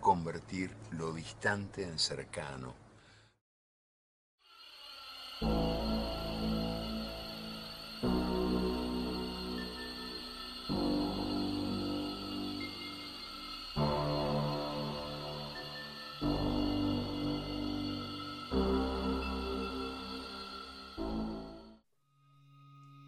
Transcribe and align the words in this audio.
convertir 0.00 0.70
lo 0.92 1.12
distante 1.12 1.82
en 1.82 1.98
cercano. 1.98 2.74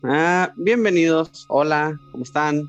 Ah, 0.05 0.53
bienvenidos, 0.57 1.47
hola, 1.49 1.99
¿cómo 2.11 2.25
están? 2.25 2.69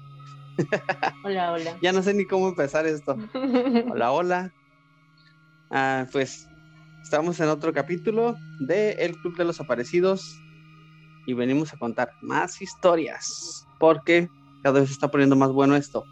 Hola, 1.23 1.53
hola. 1.53 1.77
ya 1.81 1.91
no 1.91 2.01
sé 2.03 2.13
ni 2.13 2.25
cómo 2.25 2.49
empezar 2.49 2.85
esto. 2.85 3.15
Hola, 3.91 4.11
hola. 4.11 4.53
Ah, 5.71 6.05
pues 6.11 6.47
estamos 7.01 7.39
en 7.39 7.49
otro 7.49 7.73
capítulo 7.73 8.35
de 8.59 8.91
El 8.91 9.17
Club 9.17 9.35
de 9.35 9.45
los 9.45 9.59
Aparecidos 9.59 10.39
y 11.25 11.33
venimos 11.33 11.73
a 11.73 11.77
contar 11.77 12.11
más 12.21 12.61
historias 12.61 13.65
porque 13.79 14.29
cada 14.61 14.79
vez 14.79 14.89
se 14.89 14.93
está 14.93 15.09
poniendo 15.09 15.35
más 15.35 15.51
bueno 15.51 15.75
esto. 15.75 16.05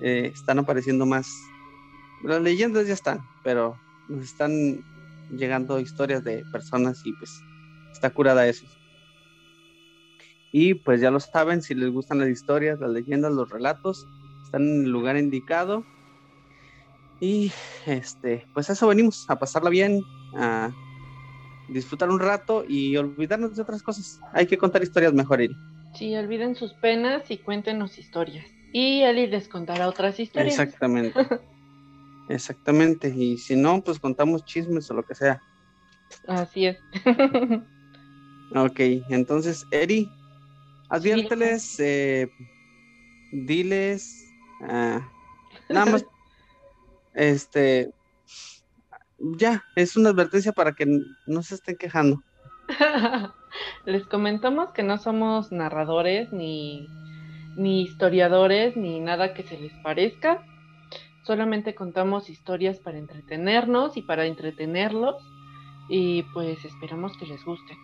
Eh, 0.00 0.30
están 0.34 0.58
apareciendo 0.58 1.06
más. 1.06 1.28
Las 2.24 2.42
leyendas 2.42 2.86
ya 2.86 2.94
están, 2.94 3.20
pero 3.44 3.76
nos 4.08 4.24
están 4.24 4.84
llegando 5.30 5.78
historias 5.78 6.24
de 6.24 6.44
personas 6.50 7.00
y 7.04 7.12
pues 7.12 7.30
está 7.92 8.10
curada 8.10 8.46
eso. 8.46 8.66
Y 10.52 10.74
pues 10.74 11.00
ya 11.00 11.10
lo 11.10 11.20
saben, 11.20 11.62
si 11.62 11.74
les 11.74 11.90
gustan 11.90 12.18
las 12.18 12.28
historias, 12.28 12.80
las 12.80 12.90
leyendas, 12.90 13.32
los 13.32 13.50
relatos, 13.50 14.06
están 14.44 14.62
en 14.62 14.84
el 14.84 14.90
lugar 14.90 15.16
indicado. 15.16 15.84
Y 17.20 17.52
este, 17.86 18.46
pues 18.54 18.70
eso 18.70 18.86
venimos, 18.88 19.28
a 19.28 19.38
pasarla 19.38 19.70
bien, 19.70 20.02
a 20.36 20.70
disfrutar 21.68 22.08
un 22.10 22.20
rato 22.20 22.64
y 22.66 22.96
olvidarnos 22.96 23.56
de 23.56 23.62
otras 23.62 23.82
cosas. 23.82 24.20
Hay 24.32 24.46
que 24.46 24.56
contar 24.56 24.82
historias 24.82 25.12
mejor, 25.12 25.40
Eli. 25.40 25.56
Sí, 25.94 26.14
olviden 26.14 26.54
sus 26.54 26.72
penas 26.74 27.30
y 27.30 27.38
cuéntenos 27.38 27.98
historias. 27.98 28.46
Y 28.72 29.02
Eli 29.02 29.26
les 29.26 29.48
contará 29.48 29.88
otras 29.88 30.18
historias. 30.20 30.58
Exactamente. 30.58 31.18
Exactamente. 32.28 33.08
Y 33.08 33.38
si 33.38 33.56
no, 33.56 33.82
pues 33.82 33.98
contamos 33.98 34.44
chismes 34.44 34.90
o 34.90 34.94
lo 34.94 35.02
que 35.02 35.14
sea. 35.14 35.42
Así 36.26 36.66
es. 36.66 36.78
ok, 38.54 38.80
entonces, 39.10 39.66
Eri, 39.70 40.10
Adviérteles, 40.88 41.78
eh, 41.80 42.30
diles, 43.32 44.26
ah, 44.62 45.06
nada 45.68 45.86
más, 45.86 46.06
este, 47.14 47.92
ya, 49.18 49.64
es 49.76 49.96
una 49.96 50.10
advertencia 50.10 50.52
para 50.52 50.72
que 50.72 50.86
no 51.26 51.42
se 51.42 51.56
estén 51.56 51.76
quejando. 51.76 52.22
Les 53.84 54.06
comentamos 54.06 54.70
que 54.72 54.82
no 54.82 54.98
somos 54.98 55.52
narradores 55.52 56.32
ni, 56.32 56.86
ni 57.56 57.82
historiadores 57.82 58.76
ni 58.76 59.00
nada 59.00 59.34
que 59.34 59.42
se 59.42 59.58
les 59.58 59.72
parezca. 59.82 60.44
Solamente 61.24 61.74
contamos 61.74 62.30
historias 62.30 62.78
para 62.78 62.98
entretenernos 62.98 63.96
y 63.96 64.02
para 64.02 64.26
entretenerlos 64.26 65.16
y 65.88 66.22
pues 66.34 66.64
esperamos 66.64 67.16
que 67.18 67.26
les 67.26 67.44
guste. 67.44 67.76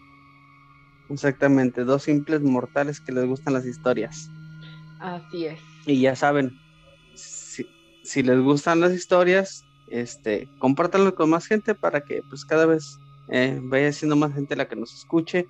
Exactamente, 1.11 1.85
dos 1.85 2.05
simples 2.05 2.41
mortales 2.41 3.01
que 3.01 3.13
les 3.13 3.27
gustan 3.27 3.55
las 3.55 3.67
historias. 3.67 4.31
Así 5.01 5.47
es. 5.47 5.61
Y 5.87 6.01
ya 6.01 6.17
saben, 6.17 6.59
si, 7.15 8.23
les 8.23 8.41
gustan 8.41 8.81
las 8.81 8.93
historias, 8.93 9.65
este, 9.89 10.49
compártanlo 10.59 11.15
con 11.15 11.31
más 11.31 11.47
gente 11.47 11.75
para 11.75 12.03
que 12.03 12.23
pues 12.29 12.45
cada 12.45 12.67
vez 12.67 12.99
eh, 13.29 13.59
vaya 13.63 13.93
siendo 13.93 14.17
más 14.17 14.33
gente 14.33 14.57
la 14.57 14.67
que 14.67 14.77
nos 14.77 14.95
escuche. 14.95 15.47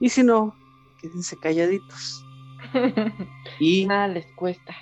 Y 0.00 0.10
si 0.10 0.22
no, 0.22 0.54
quédense 1.00 1.36
calladitos. 1.38 2.24
y 3.58 3.86
nada 3.86 4.08
les 4.08 4.26
cuesta. 4.36 4.74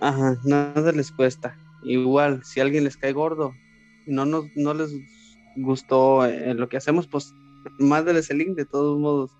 Ajá, 0.00 0.36
nada 0.44 0.90
les 0.90 1.12
cuesta. 1.12 1.56
Igual, 1.84 2.44
si 2.44 2.60
alguien 2.60 2.84
les 2.84 2.96
cae 2.96 3.12
gordo 3.12 3.54
y 4.04 4.12
no, 4.12 4.24
no, 4.26 4.48
no 4.56 4.74
les 4.74 4.90
gustó 5.56 6.24
eh, 6.24 6.54
lo 6.54 6.68
que 6.68 6.76
hacemos, 6.76 7.06
pues 7.06 7.34
Mándeles 7.78 8.30
el 8.30 8.38
link 8.38 8.56
de 8.56 8.64
todos 8.64 8.98
modos. 8.98 9.30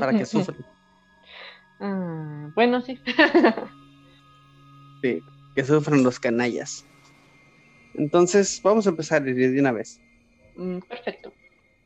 Para 0.00 0.16
que 0.16 0.26
sufran. 0.26 0.56
Ah, 1.80 2.50
bueno, 2.56 2.80
sí. 2.80 2.98
sí, 5.00 5.22
que 5.54 5.64
sufran 5.64 6.02
los 6.02 6.18
canallas. 6.18 6.84
Entonces, 7.94 8.60
vamos 8.64 8.86
a 8.86 8.90
empezar 8.90 9.22
de 9.22 9.60
una 9.60 9.70
vez. 9.70 10.00
Mm, 10.56 10.78
perfecto. 10.80 11.32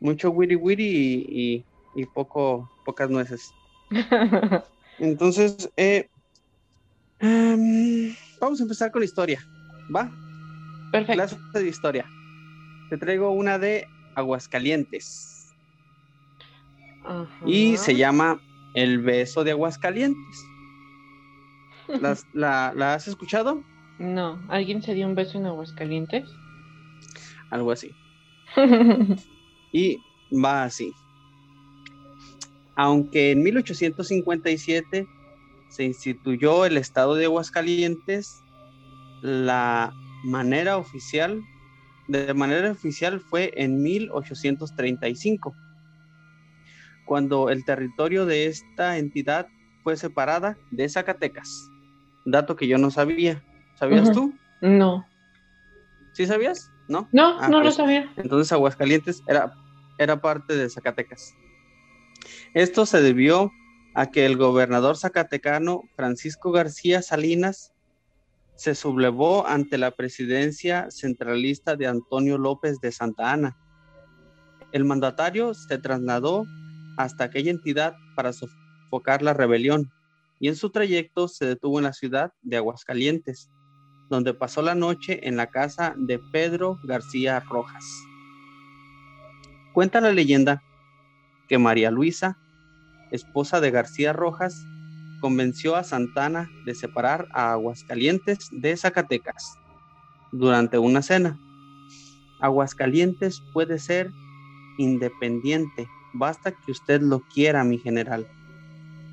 Mucho 0.01 0.31
wiri 0.31 0.57
wiri 0.57 1.65
y, 1.95 2.07
poco, 2.07 2.71
pocas 2.87 3.11
nueces. 3.11 3.53
Entonces, 4.99 5.71
eh, 5.77 6.09
em, 7.19 8.15
vamos 8.41 8.61
a 8.61 8.63
empezar 8.63 8.91
con 8.91 9.03
historia. 9.03 9.45
¿Va? 9.95 10.11
Perfecto. 10.91 11.13
Clase 11.13 11.37
de 11.53 11.69
historia. 11.69 12.07
Te 12.89 12.97
traigo 12.97 13.31
una 13.31 13.59
de 13.59 13.87
Aguascalientes. 14.15 15.53
Y 17.47 17.77
se 17.77 17.97
llama 17.97 18.41
El 18.75 19.01
beso 19.01 19.45
de 19.45 19.53
Aguascalientes. 19.53 20.45
la, 22.33 22.73
la, 22.75 22.95
has 22.95 23.09
escuchado? 23.09 23.63
No. 23.99 24.41
¿Alguien 24.49 24.83
se 24.83 24.95
dio 24.95 25.07
un 25.07 25.15
beso 25.15 25.39
en 25.39 25.47
Aguascalientes? 25.47 26.29
Algo 27.51 27.73
así. 27.73 27.91
y 29.73 29.99
va 30.33 30.65
así. 30.65 30.93
Aunque 32.77 33.33
en 33.33 33.43
1857 33.43 35.07
se 35.69 35.85
instituyó 35.85 36.65
el 36.65 36.79
estado 36.79 37.15
de 37.15 37.27
Aguascalientes, 37.27 38.43
la 39.23 39.93
manera 40.25 40.77
oficial, 40.77 41.43
de 42.13 42.35
manera 42.35 42.71
oficial 42.71 43.21
fue 43.21 43.53
en 43.57 43.83
1835 43.83 45.55
cuando 47.07 47.49
el 47.49 47.65
territorio 47.65 48.27
de 48.27 48.47
esta 48.47 48.99
entidad 48.99 49.49
fue 49.83 49.97
separada 49.97 50.57
de 50.71 50.89
Zacatecas. 50.89 51.69
Dato 52.25 52.55
que 52.55 52.69
yo 52.69 52.79
no 52.79 52.91
sabía. 52.91 53.43
¿Sabías 53.75 54.13
tú? 54.13 54.33
No. 54.61 55.05
¿Sí 56.13 56.27
sabías? 56.27 56.71
¿No? 56.87 57.09
No, 57.13 57.39
ah, 57.41 57.49
no 57.49 57.59
lo 57.59 57.65
pues, 57.65 57.77
sabía. 57.77 58.13
Entonces 58.17 58.53
Aguascalientes 58.53 59.23
era, 59.27 59.55
era 59.99 60.21
parte 60.21 60.55
de 60.55 60.69
Zacatecas. 60.69 61.35
Esto 62.55 62.87
se 62.87 63.03
debió 63.03 63.51
a 63.95 64.11
que 64.11 64.27
el 64.27 64.37
gobernador 64.37 64.97
zacatecano 64.97 65.83
Francisco 65.97 66.53
García 66.53 67.03
Salinas 67.03 67.72
se 68.57 68.75
sublevó 68.75 69.47
ante 69.47 69.79
la 69.79 69.91
presidencia 69.91 70.91
centralista 70.91 71.77
de 71.77 71.87
Antonio 71.87 72.39
López 72.39 72.81
de 72.81 72.93
Santa 72.93 73.33
Ana. 73.33 73.57
El 74.73 74.85
mandatario 74.85 75.55
se 75.55 75.79
trasladó 75.79 76.45
hasta 76.97 77.25
aquella 77.25 77.51
entidad 77.51 77.95
para 78.15 78.33
sofocar 78.33 79.23
la 79.23 79.35
rebelión 79.35 79.91
y 80.39 80.49
en 80.49 80.57
su 80.57 80.71
trayecto 80.71 81.29
se 81.29 81.47
detuvo 81.47 81.79
en 81.79 81.85
la 81.85 81.93
ciudad 81.93 82.33
de 82.43 82.57
Aguascalientes, 82.57 83.51
donde 84.11 84.35
pasó 84.35 84.61
la 84.61 84.75
noche 84.75 85.27
en 85.29 85.37
la 85.37 85.47
casa 85.47 85.95
de 85.97 86.19
Pedro 86.33 86.79
García 86.85 87.41
Rojas. 87.41 87.85
Cuenta 89.73 90.01
la 90.01 90.13
leyenda 90.13 90.63
que 91.49 91.59
María 91.59 91.91
Luisa, 91.91 92.39
esposa 93.11 93.61
de 93.61 93.71
García 93.71 94.13
Rojas, 94.13 94.67
convenció 95.23 95.75
a 95.75 95.85
Santana 95.85 96.51
de 96.67 96.75
separar 96.75 97.29
a 97.33 97.53
Aguascalientes 97.53 98.51
de 98.53 98.77
Zacatecas 98.77 99.59
durante 100.33 100.77
una 100.77 101.01
cena. 101.01 101.41
Aguascalientes 102.41 103.43
puede 103.55 103.79
ser 103.79 104.11
independiente 104.77 105.89
Basta 106.13 106.53
que 106.53 106.73
usted 106.73 107.01
lo 107.01 107.21
quiera, 107.21 107.65
mi 107.65 107.79
general, 107.79 108.27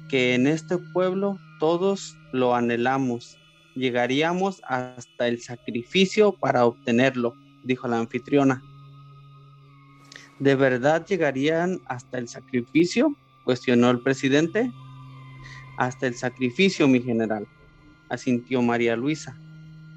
que 0.10 0.36
en 0.36 0.48
este 0.48 0.78
pueblo 0.78 1.38
todos 1.60 2.18
lo 2.34 2.56
anhelamos, 2.56 3.38
llegaríamos 3.76 4.62
hasta 4.68 5.28
el 5.28 5.42
sacrificio 5.42 6.34
para 6.34 6.66
obtenerlo, 6.66 7.36
dijo 7.64 7.88
la 7.88 8.00
anfitriona. 8.00 8.62
¿De 10.40 10.56
verdad 10.56 11.06
llegarían 11.06 11.80
hasta 11.86 12.18
el 12.18 12.28
sacrificio? 12.28 13.16
cuestionó 13.46 13.90
el 13.90 14.02
presidente. 14.02 14.72
Hasta 15.80 16.08
el 16.08 16.16
sacrificio, 16.16 16.90
mi 16.90 17.02
general, 17.02 17.48
asintió 18.10 18.62
María 18.62 18.98
Luisa. 18.98 19.38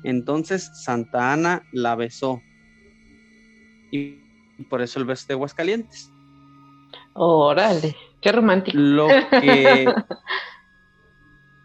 Entonces 0.04 0.70
Santa 0.74 1.32
Ana 1.32 1.64
la 1.72 1.96
besó. 1.96 2.40
Y 3.90 4.20
por 4.70 4.80
eso 4.80 5.00
el 5.00 5.06
beso 5.06 5.24
de 5.26 5.34
Aguascalientes. 5.34 6.08
Órale, 7.14 7.96
qué 8.20 8.30
romántico. 8.30 8.78
Lo 8.78 9.08
que, 9.08 9.92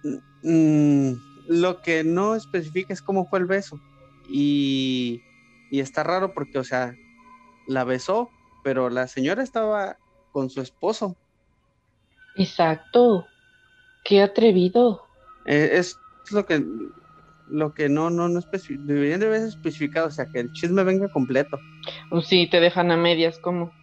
mm, 0.41 1.11
lo 1.49 1.81
que 1.83 2.03
no 2.03 2.33
especifica 2.33 2.95
es 2.95 3.03
cómo 3.03 3.27
fue 3.29 3.37
el 3.37 3.45
beso. 3.45 3.79
Y, 4.27 5.21
y 5.69 5.79
está 5.79 6.01
raro 6.01 6.33
porque, 6.33 6.57
o 6.57 6.63
sea, 6.63 6.95
la 7.67 7.83
besó, 7.83 8.31
pero 8.63 8.89
la 8.89 9.05
señora 9.05 9.43
estaba 9.43 9.97
con 10.31 10.49
su 10.49 10.59
esposo. 10.59 11.15
Exacto. 12.35 13.27
Qué 14.07 14.21
atrevido. 14.21 15.03
Eh, 15.45 15.71
es 15.73 15.99
lo 16.31 16.45
que 16.45 16.63
lo 17.49 17.73
que 17.73 17.89
no 17.89 18.09
no 18.09 18.29
no 18.29 18.39
deberían 18.39 19.19
de 19.19 19.25
haber 19.25 19.41
especificado, 19.41 20.07
o 20.07 20.11
sea, 20.11 20.27
que 20.27 20.39
el 20.39 20.51
chisme 20.53 20.85
venga 20.85 21.09
completo. 21.09 21.59
O 22.09 22.21
sí, 22.21 22.47
te 22.49 22.61
dejan 22.61 22.89
a 22.91 22.95
medias, 22.95 23.37
¿cómo? 23.37 23.73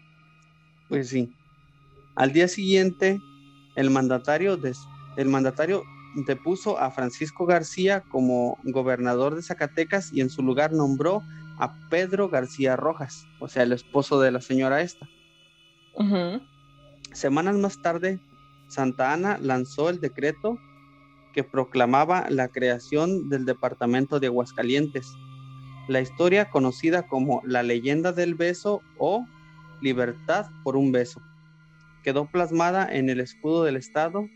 Pues 0.88 1.10
sí. 1.10 1.30
Al 2.14 2.32
día 2.32 2.48
siguiente, 2.48 3.20
el 3.76 3.90
mandatario, 3.90 4.58
el 5.18 5.28
mandatario 5.28 5.84
depuso 6.26 6.78
a 6.78 6.90
Francisco 6.90 7.44
García 7.44 8.02
como 8.10 8.56
gobernador 8.64 9.34
de 9.34 9.42
Zacatecas 9.42 10.10
y 10.10 10.22
en 10.22 10.30
su 10.30 10.42
lugar 10.42 10.72
nombró 10.72 11.22
a 11.58 11.74
Pedro 11.90 12.30
García 12.30 12.76
Rojas, 12.76 13.26
o 13.40 13.48
sea, 13.48 13.62
el 13.62 13.72
esposo 13.72 14.18
de 14.22 14.32
la 14.32 14.40
señora 14.40 14.80
esta. 14.80 15.06
Semanas 17.12 17.56
más 17.56 17.82
tarde, 17.82 18.20
Santa 18.68 19.12
Ana 19.12 19.38
lanzó 19.40 19.90
el 19.90 20.00
decreto 20.00 20.58
que 21.32 21.44
proclamaba 21.44 22.26
la 22.30 22.48
creación 22.48 23.28
del 23.28 23.44
departamento 23.44 24.20
de 24.20 24.28
Aguascalientes, 24.28 25.12
la 25.88 26.00
historia 26.00 26.50
conocida 26.50 27.06
como 27.06 27.42
la 27.44 27.62
leyenda 27.62 28.12
del 28.12 28.34
beso 28.34 28.80
o 28.98 29.26
libertad 29.80 30.46
por 30.62 30.76
un 30.76 30.92
beso 30.92 31.20
quedó 32.04 32.26
plasmada 32.26 32.86
en 32.94 33.08
el 33.08 33.18
escudo 33.18 33.64
del 33.64 33.76
Estado 33.76 34.28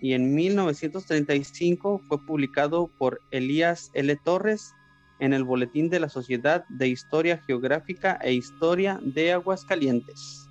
y 0.00 0.14
en 0.14 0.34
1935 0.34 2.00
fue 2.08 2.24
publicado 2.24 2.88
por 2.98 3.20
Elías 3.32 3.90
L. 3.94 4.16
Torres 4.24 4.72
en 5.18 5.32
el 5.32 5.44
Boletín 5.44 5.90
de 5.90 6.00
la 6.00 6.08
Sociedad 6.08 6.64
de 6.68 6.88
Historia 6.88 7.42
Geográfica 7.46 8.18
e 8.22 8.32
Historia 8.32 9.00
de 9.02 9.32
Aguascalientes. 9.32 10.48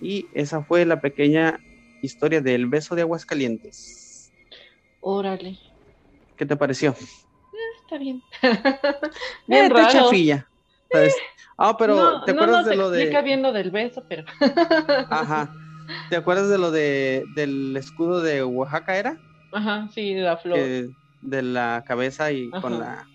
Y 0.00 0.28
esa 0.32 0.62
fue 0.62 0.86
la 0.86 1.00
pequeña 1.00 1.58
historia 2.02 2.40
del 2.40 2.66
beso 2.66 2.94
de 2.94 3.02
Aguascalientes. 3.02 4.32
Órale. 5.00 5.58
¿Qué 6.36 6.46
te 6.46 6.56
pareció? 6.56 6.90
Eh, 6.90 7.56
está 7.82 7.98
bien. 7.98 8.22
bien 9.46 9.66
eh, 9.66 9.68
raro. 9.68 10.10
Ah, 11.62 11.76
pero 11.76 12.22
¿te 12.22 12.30
acuerdas 12.30 12.64
de 12.64 12.76
lo 12.76 12.90
de. 12.90 13.02
Explica 13.02 13.20
bien 13.20 13.42
lo 13.42 13.52
del 13.52 13.70
beso, 13.70 14.02
pero. 14.08 14.24
Ajá. 15.10 15.54
¿Te 16.08 16.16
acuerdas 16.16 16.48
de 16.48 16.56
lo 16.56 16.70
de 16.70 17.24
del 17.34 17.76
escudo 17.76 18.22
de 18.22 18.42
Oaxaca 18.42 18.96
era? 18.96 19.20
Ajá, 19.52 19.88
sí, 19.92 20.14
de 20.14 20.22
la 20.22 20.36
flor. 20.36 20.58
de 20.58 21.42
la 21.42 21.84
cabeza 21.86 22.32
y 22.32 22.48
con 22.50 22.78
la. 22.78 23.06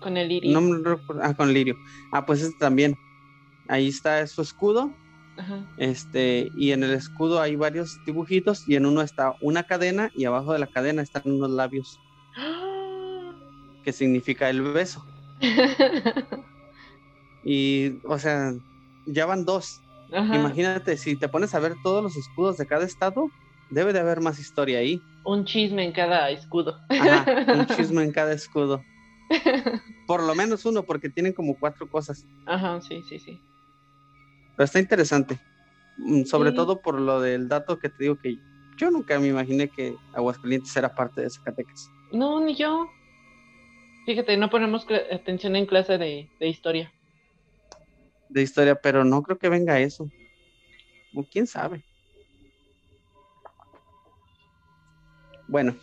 Con 0.00 0.16
el 0.16 0.28
lirio. 0.28 0.60
No 0.60 1.00
ah, 1.20 1.34
con 1.34 1.48
el 1.48 1.54
lirio. 1.54 1.76
Ah, 2.12 2.24
pues 2.24 2.42
este 2.42 2.58
también. 2.58 2.94
Ahí 3.68 3.88
está 3.88 4.24
su 4.26 4.42
escudo. 4.42 4.94
Ajá. 5.40 5.64
Este, 5.78 6.50
y 6.54 6.72
en 6.72 6.84
el 6.84 6.92
escudo 6.92 7.40
hay 7.40 7.56
varios 7.56 7.98
dibujitos 8.04 8.68
y 8.68 8.76
en 8.76 8.86
uno 8.86 9.00
está 9.00 9.34
una 9.40 9.62
cadena 9.64 10.10
y 10.14 10.26
abajo 10.26 10.52
de 10.52 10.58
la 10.58 10.66
cadena 10.66 11.02
están 11.02 11.22
unos 11.24 11.50
labios. 11.50 11.98
que 13.82 13.92
significa 13.92 14.50
el 14.50 14.62
beso. 14.62 15.04
Y, 17.42 17.98
o 18.04 18.18
sea, 18.18 18.52
ya 19.06 19.24
van 19.24 19.46
dos. 19.46 19.80
Imagínate, 20.12 20.98
si 20.98 21.16
te 21.16 21.28
pones 21.28 21.54
a 21.54 21.58
ver 21.58 21.74
todos 21.82 22.02
los 22.02 22.16
escudos 22.16 22.58
de 22.58 22.66
cada 22.66 22.84
estado, 22.84 23.30
debe 23.70 23.92
de 23.92 24.00
haber 24.00 24.20
más 24.20 24.38
historia 24.38 24.80
ahí. 24.80 25.00
Un 25.24 25.44
chisme 25.44 25.84
en 25.84 25.92
cada 25.92 26.28
escudo. 26.30 26.76
Ajá, 26.88 27.24
un 27.54 27.66
chisme 27.76 28.02
en 28.02 28.12
cada 28.12 28.32
escudo. 28.32 28.84
Por 30.06 30.22
lo 30.22 30.34
menos 30.34 30.66
uno, 30.66 30.82
porque 30.82 31.08
tienen 31.08 31.32
como 31.32 31.56
cuatro 31.58 31.88
cosas. 31.88 32.26
Ajá, 32.46 32.80
sí, 32.80 33.02
sí, 33.08 33.18
sí. 33.18 33.40
Pero 34.56 34.64
está 34.64 34.78
interesante. 34.78 35.38
Mm, 35.98 36.24
sobre 36.24 36.52
todo 36.52 36.80
por 36.80 37.00
lo 37.00 37.20
del 37.20 37.48
dato 37.48 37.78
que 37.78 37.88
te 37.88 38.04
digo 38.04 38.18
que 38.18 38.38
yo 38.76 38.90
nunca 38.90 39.18
me 39.18 39.28
imaginé 39.28 39.68
que 39.68 39.94
Aguascalientes 40.14 40.74
era 40.76 40.94
parte 40.94 41.20
de 41.20 41.30
Zacatecas. 41.30 41.90
No, 42.12 42.40
ni 42.40 42.54
yo. 42.54 42.88
Fíjate, 44.06 44.36
no 44.36 44.48
ponemos 44.48 44.86
atención 45.12 45.56
en 45.56 45.66
clase 45.66 45.98
de 45.98 46.28
historia 46.40 46.92
de 48.30 48.42
historia, 48.42 48.80
pero 48.80 49.04
no 49.04 49.22
creo 49.22 49.38
que 49.38 49.48
venga 49.48 49.78
eso. 49.80 50.08
O 51.14 51.24
quién 51.24 51.46
sabe. 51.46 51.84
Bueno, 55.48 55.74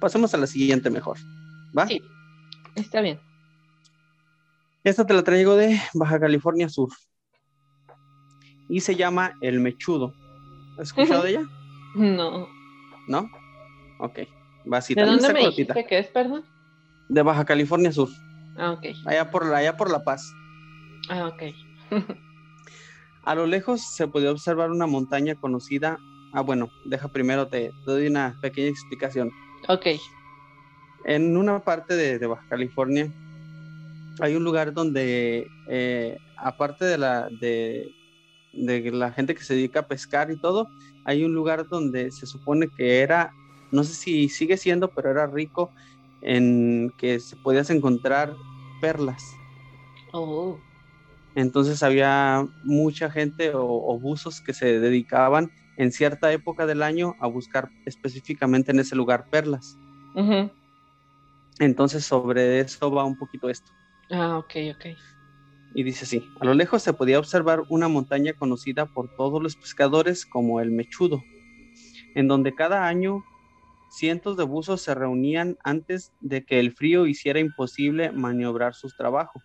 pasemos 0.00 0.34
a 0.34 0.38
la 0.38 0.46
siguiente 0.46 0.90
mejor. 0.90 1.18
¿Va? 1.76 1.86
Sí, 1.86 2.02
está 2.74 3.00
bien. 3.00 3.20
Esta 4.82 5.06
te 5.06 5.14
la 5.14 5.22
traigo 5.22 5.54
de 5.54 5.80
Baja 5.94 6.18
California 6.18 6.68
Sur. 6.68 6.90
Y 8.70 8.80
se 8.80 8.94
llama 8.94 9.36
El 9.40 9.60
Mechudo. 9.60 10.14
¿Has 10.78 10.88
escuchado 10.88 11.24
de 11.24 11.30
ella? 11.30 11.42
No. 11.96 12.48
¿No? 13.08 13.28
Ok. 13.98 14.20
¿De 14.94 15.04
dónde 15.04 15.32
me 15.32 15.46
dijiste 15.46 15.84
que 15.86 15.98
es, 15.98 16.06
perdón? 16.06 16.44
De 17.08 17.20
Baja 17.22 17.44
California 17.44 17.90
Sur. 17.90 18.08
Ah, 18.56 18.70
ok. 18.70 18.86
Allá 19.06 19.28
por, 19.28 19.52
allá 19.52 19.76
por 19.76 19.90
La 19.90 20.04
Paz. 20.04 20.32
Ah, 21.08 21.26
ok. 21.26 21.42
a 23.24 23.34
lo 23.34 23.46
lejos 23.46 23.80
se 23.80 24.06
podía 24.06 24.30
observar 24.30 24.70
una 24.70 24.86
montaña 24.86 25.34
conocida. 25.34 25.98
Ah, 26.32 26.42
bueno, 26.42 26.70
deja 26.84 27.08
primero, 27.08 27.48
te, 27.48 27.72
doy 27.84 28.06
una 28.06 28.38
pequeña 28.40 28.68
explicación. 28.68 29.32
Ok. 29.66 29.86
En 31.06 31.36
una 31.36 31.58
parte 31.58 31.96
de, 31.96 32.24
Baja 32.24 32.46
California 32.48 33.10
hay 34.20 34.36
un 34.36 34.44
lugar 34.44 34.72
donde, 34.72 35.48
eh, 35.66 36.18
aparte 36.36 36.84
de 36.84 36.98
la, 36.98 37.28
de, 37.40 37.92
de 38.52 38.90
la 38.90 39.12
gente 39.12 39.34
que 39.34 39.44
se 39.44 39.54
dedica 39.54 39.80
a 39.80 39.86
pescar 39.86 40.30
y 40.30 40.36
todo, 40.36 40.68
hay 41.04 41.24
un 41.24 41.32
lugar 41.32 41.68
donde 41.68 42.10
se 42.10 42.26
supone 42.26 42.68
que 42.68 43.00
era, 43.00 43.32
no 43.70 43.84
sé 43.84 43.94
si 43.94 44.28
sigue 44.28 44.56
siendo, 44.56 44.88
pero 44.88 45.10
era 45.10 45.26
rico 45.26 45.72
en 46.22 46.92
que 46.98 47.20
se 47.20 47.36
podías 47.36 47.70
encontrar 47.70 48.34
perlas. 48.80 49.22
Oh. 50.12 50.58
Entonces 51.34 51.82
había 51.82 52.46
mucha 52.64 53.10
gente 53.10 53.52
o, 53.54 53.98
buzos 53.98 54.40
que 54.40 54.52
se 54.52 54.80
dedicaban 54.80 55.50
en 55.76 55.92
cierta 55.92 56.32
época 56.32 56.66
del 56.66 56.82
año 56.82 57.14
a 57.20 57.26
buscar 57.26 57.70
específicamente 57.86 58.72
en 58.72 58.80
ese 58.80 58.96
lugar 58.96 59.26
perlas. 59.30 59.78
Entonces 61.58 62.04
sobre 62.04 62.60
eso 62.60 62.90
va 62.90 63.04
un 63.04 63.16
poquito 63.16 63.48
esto. 63.48 63.70
Ah, 64.10 64.38
ok, 64.38 64.54
ok. 64.74 64.86
Y 65.74 65.84
dice 65.84 66.04
así, 66.04 66.28
a 66.40 66.44
lo 66.44 66.54
lejos 66.54 66.82
se 66.82 66.92
podía 66.92 67.18
observar 67.18 67.62
una 67.68 67.88
montaña 67.88 68.32
conocida 68.32 68.86
por 68.86 69.14
todos 69.14 69.42
los 69.42 69.56
pescadores 69.56 70.26
como 70.26 70.60
el 70.60 70.70
Mechudo, 70.70 71.22
en 72.14 72.26
donde 72.26 72.54
cada 72.54 72.86
año 72.86 73.22
cientos 73.90 74.36
de 74.36 74.44
buzos 74.44 74.82
se 74.82 74.94
reunían 74.94 75.58
antes 75.62 76.12
de 76.20 76.44
que 76.44 76.60
el 76.60 76.72
frío 76.72 77.06
hiciera 77.06 77.40
imposible 77.40 78.10
maniobrar 78.12 78.74
sus 78.74 78.96
trabajos. 78.96 79.42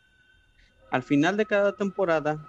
Al 0.91 1.03
final 1.03 1.38
de 1.38 1.46
cada 1.46 1.75
temporada, 1.75 2.48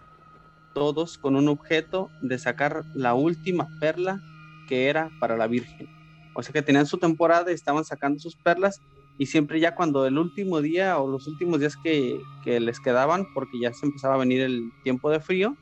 todos 0.74 1.18
con 1.18 1.36
un 1.36 1.48
objeto 1.48 2.10
de 2.22 2.38
sacar 2.38 2.84
la 2.94 3.14
última 3.14 3.66
perla 3.80 4.20
que 4.68 4.88
era 4.88 5.10
para 5.20 5.36
la 5.36 5.46
Virgen. 5.46 5.88
O 6.34 6.42
sea 6.42 6.52
que 6.52 6.62
tenían 6.62 6.86
su 6.86 6.98
temporada 6.98 7.50
y 7.50 7.54
estaban 7.54 7.84
sacando 7.84 8.18
sus 8.18 8.36
perlas 8.36 8.80
y 9.18 9.26
siempre 9.26 9.60
ya 9.60 9.74
cuando 9.74 10.06
el 10.06 10.18
último 10.18 10.60
día 10.60 10.98
o 10.98 11.08
los 11.08 11.26
últimos 11.26 11.60
días 11.60 11.76
que, 11.76 12.20
les 12.44 12.80
quedaban, 12.80 13.26
porque 13.34 13.58
ya 13.58 13.72
se 13.72 13.86
empezaba 13.86 14.14
a 14.14 14.18
venir 14.18 14.42
el 14.42 14.70
tiempo 14.82 15.10
de 15.10 15.20
frío, 15.20 15.56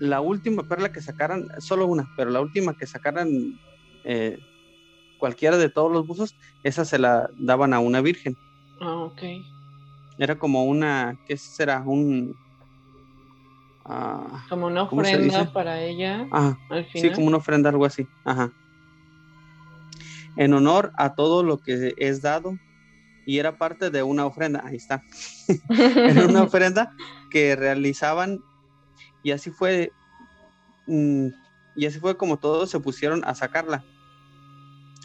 la 0.00 0.20
última 0.20 0.62
perla 0.62 0.92
que 0.92 1.00
sacaran, 1.00 1.48
solo 1.58 1.86
una, 1.86 2.10
pero 2.16 2.30
la 2.30 2.40
última 2.40 2.74
que 2.74 2.86
sacaran 2.86 3.58
eh, 4.04 4.38
cualquiera 5.18 5.56
de 5.56 5.68
todos 5.68 5.92
los 5.92 6.06
buzos, 6.06 6.34
esa 6.62 6.84
se 6.84 6.98
la 6.98 7.30
daban 7.38 7.72
a 7.72 7.80
una 7.80 8.00
virgen. 8.00 8.36
Ah, 8.80 8.96
ok. 8.96 9.22
Era 10.18 10.38
como 10.38 10.64
una, 10.64 11.16
¿qué 11.26 11.36
será? 11.36 11.82
Un... 11.84 12.36
Uh, 13.84 14.48
como 14.48 14.66
una 14.66 14.82
ofrenda 14.82 15.50
para 15.50 15.80
ella. 15.80 16.26
Ajá, 16.30 16.58
al 16.68 16.84
final. 16.84 17.08
Sí, 17.08 17.14
como 17.14 17.26
una 17.26 17.38
ofrenda, 17.38 17.70
algo 17.70 17.86
así. 17.86 18.06
Ajá. 18.24 18.52
En 20.38 20.54
honor 20.54 20.92
a 20.96 21.14
todo 21.14 21.42
lo 21.42 21.58
que 21.58 21.94
es 21.98 22.22
dado. 22.22 22.56
Y 23.26 23.38
era 23.38 23.58
parte 23.58 23.90
de 23.90 24.02
una 24.02 24.24
ofrenda, 24.24 24.62
ahí 24.64 24.76
está, 24.76 25.02
era 25.68 26.24
una 26.24 26.44
ofrenda 26.44 26.94
que 27.30 27.54
realizaban 27.56 28.40
y 29.22 29.32
así 29.32 29.50
fue, 29.50 29.92
mm, 30.86 31.26
y 31.76 31.84
así 31.84 31.98
fue 31.98 32.16
como 32.16 32.38
todos 32.38 32.70
se 32.70 32.80
pusieron 32.80 33.22
a 33.26 33.34
sacarla. 33.34 33.84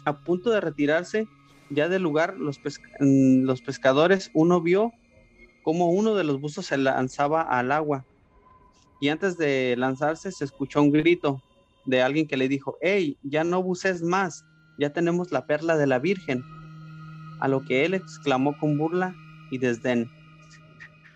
A 0.06 0.20
punto 0.20 0.48
de 0.48 0.62
retirarse 0.62 1.28
ya 1.68 1.90
del 1.90 2.02
lugar, 2.02 2.38
los, 2.38 2.58
mm, 3.00 3.42
los 3.42 3.60
pescadores, 3.60 4.30
uno 4.32 4.62
vio 4.62 4.92
como 5.62 5.90
uno 5.90 6.14
de 6.14 6.24
los 6.24 6.40
buzos 6.40 6.64
se 6.64 6.78
lanzaba 6.78 7.42
al 7.42 7.72
agua. 7.72 8.06
Y 9.00 9.08
antes 9.08 9.36
de 9.36 9.74
lanzarse 9.76 10.32
se 10.32 10.44
escuchó 10.44 10.80
un 10.80 10.92
grito 10.92 11.42
de 11.84 12.00
alguien 12.00 12.26
que 12.26 12.38
le 12.38 12.48
dijo, 12.48 12.78
hey, 12.80 13.18
ya 13.22 13.44
no 13.44 13.62
buces 13.62 14.02
más, 14.02 14.46
ya 14.78 14.90
tenemos 14.92 15.32
la 15.32 15.46
perla 15.46 15.76
de 15.76 15.86
la 15.86 15.98
Virgen. 15.98 16.44
A 17.40 17.48
lo 17.48 17.64
que 17.64 17.84
él 17.84 17.94
exclamó 17.94 18.56
con 18.58 18.78
burla 18.78 19.14
y 19.50 19.58
desdén. 19.58 20.10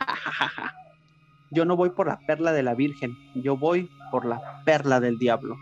yo 1.50 1.64
no 1.64 1.76
voy 1.76 1.90
por 1.90 2.08
la 2.08 2.18
perla 2.26 2.52
de 2.52 2.62
la 2.62 2.74
Virgen, 2.74 3.16
yo 3.34 3.56
voy 3.56 3.90
por 4.10 4.24
la 4.24 4.62
perla 4.64 5.00
del 5.00 5.18
diablo. 5.18 5.56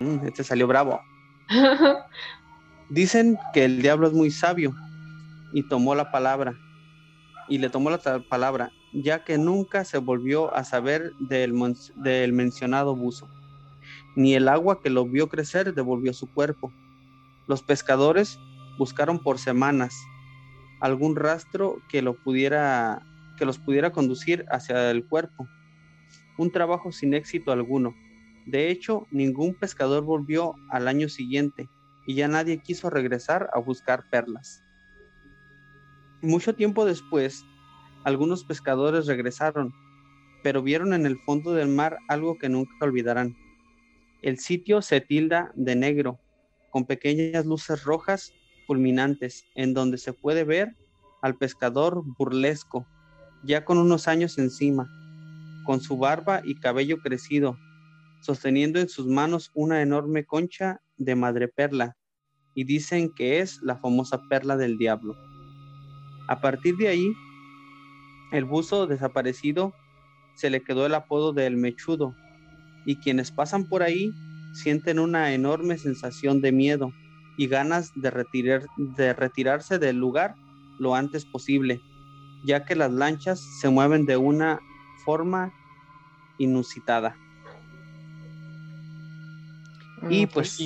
Mm, 0.00 0.26
este 0.26 0.44
salió 0.44 0.66
bravo. 0.66 1.00
Dicen 2.90 3.38
que 3.52 3.64
el 3.64 3.82
diablo 3.82 4.08
es 4.08 4.12
muy 4.12 4.30
sabio 4.30 4.74
y 5.52 5.62
tomó 5.68 5.94
la 5.94 6.10
palabra, 6.10 6.54
y 7.48 7.58
le 7.58 7.70
tomó 7.70 7.90
la 7.90 7.98
palabra, 8.28 8.70
ya 8.92 9.24
que 9.24 9.38
nunca 9.38 9.84
se 9.84 9.98
volvió 9.98 10.54
a 10.54 10.64
saber 10.64 11.12
del, 11.18 11.54
del 11.96 12.32
mencionado 12.32 12.96
buzo, 12.96 13.28
ni 14.16 14.34
el 14.34 14.48
agua 14.48 14.80
que 14.80 14.90
lo 14.90 15.04
vio 15.04 15.28
crecer 15.28 15.74
devolvió 15.74 16.12
su 16.12 16.32
cuerpo. 16.32 16.72
Los 17.50 17.64
pescadores 17.64 18.38
buscaron 18.78 19.18
por 19.18 19.40
semanas 19.40 19.92
algún 20.80 21.16
rastro 21.16 21.82
que 21.88 22.00
los 22.00 22.16
pudiera 22.18 23.02
conducir 23.92 24.46
hacia 24.52 24.88
el 24.92 25.04
cuerpo. 25.04 25.48
Un 26.38 26.52
trabajo 26.52 26.92
sin 26.92 27.12
éxito 27.12 27.50
alguno. 27.50 27.92
De 28.46 28.70
hecho, 28.70 29.08
ningún 29.10 29.56
pescador 29.56 30.04
volvió 30.04 30.54
al 30.68 30.86
año 30.86 31.08
siguiente 31.08 31.68
y 32.06 32.14
ya 32.14 32.28
nadie 32.28 32.62
quiso 32.62 32.88
regresar 32.88 33.50
a 33.52 33.58
buscar 33.58 34.04
perlas. 34.12 34.62
Mucho 36.22 36.54
tiempo 36.54 36.84
después, 36.84 37.44
algunos 38.04 38.44
pescadores 38.44 39.06
regresaron, 39.06 39.74
pero 40.44 40.62
vieron 40.62 40.92
en 40.92 41.04
el 41.04 41.18
fondo 41.18 41.52
del 41.52 41.66
mar 41.66 41.98
algo 42.06 42.38
que 42.38 42.48
nunca 42.48 42.76
olvidarán. 42.82 43.34
El 44.22 44.38
sitio 44.38 44.82
se 44.82 45.00
tilda 45.00 45.50
de 45.56 45.74
negro, 45.74 46.20
con 46.70 46.86
pequeñas 46.86 47.46
luces 47.46 47.84
rojas 47.84 48.32
fulminantes, 48.66 49.44
en 49.54 49.74
donde 49.74 49.98
se 49.98 50.12
puede 50.12 50.44
ver 50.44 50.76
al 51.22 51.36
pescador 51.36 52.02
burlesco, 52.18 52.86
ya 53.42 53.64
con 53.64 53.78
unos 53.78 54.08
años 54.08 54.38
encima, 54.38 54.88
con 55.66 55.80
su 55.80 55.98
barba 55.98 56.40
y 56.44 56.54
cabello 56.54 56.98
crecido, 56.98 57.58
sosteniendo 58.22 58.80
en 58.80 58.88
sus 58.88 59.06
manos 59.06 59.50
una 59.54 59.82
enorme 59.82 60.24
concha 60.24 60.80
de 60.96 61.14
madreperla, 61.14 61.96
y 62.54 62.64
dicen 62.64 63.12
que 63.14 63.40
es 63.40 63.60
la 63.62 63.76
famosa 63.76 64.20
perla 64.28 64.56
del 64.56 64.78
diablo. 64.78 65.16
A 66.28 66.40
partir 66.40 66.76
de 66.76 66.88
ahí, 66.88 67.12
el 68.32 68.44
buzo 68.44 68.86
desaparecido 68.86 69.72
se 70.36 70.50
le 70.50 70.62
quedó 70.62 70.86
el 70.86 70.94
apodo 70.94 71.32
de 71.32 71.46
El 71.46 71.56
Mechudo, 71.56 72.14
y 72.86 72.96
quienes 72.96 73.30
pasan 73.30 73.68
por 73.68 73.82
ahí 73.82 74.12
sienten 74.52 74.98
una 74.98 75.32
enorme 75.32 75.78
sensación 75.78 76.40
de 76.40 76.52
miedo 76.52 76.92
y 77.36 77.46
ganas 77.46 77.92
de, 77.94 78.10
retirar, 78.10 78.66
de 78.76 79.12
retirarse 79.12 79.78
del 79.78 79.96
lugar 79.96 80.34
lo 80.78 80.94
antes 80.94 81.24
posible, 81.24 81.80
ya 82.44 82.64
que 82.64 82.74
las 82.74 82.90
lanchas 82.90 83.40
se 83.60 83.68
mueven 83.68 84.06
de 84.06 84.16
una 84.16 84.60
forma 85.04 85.52
inusitada. 86.38 87.16
y 90.08 90.26
pues 90.26 90.58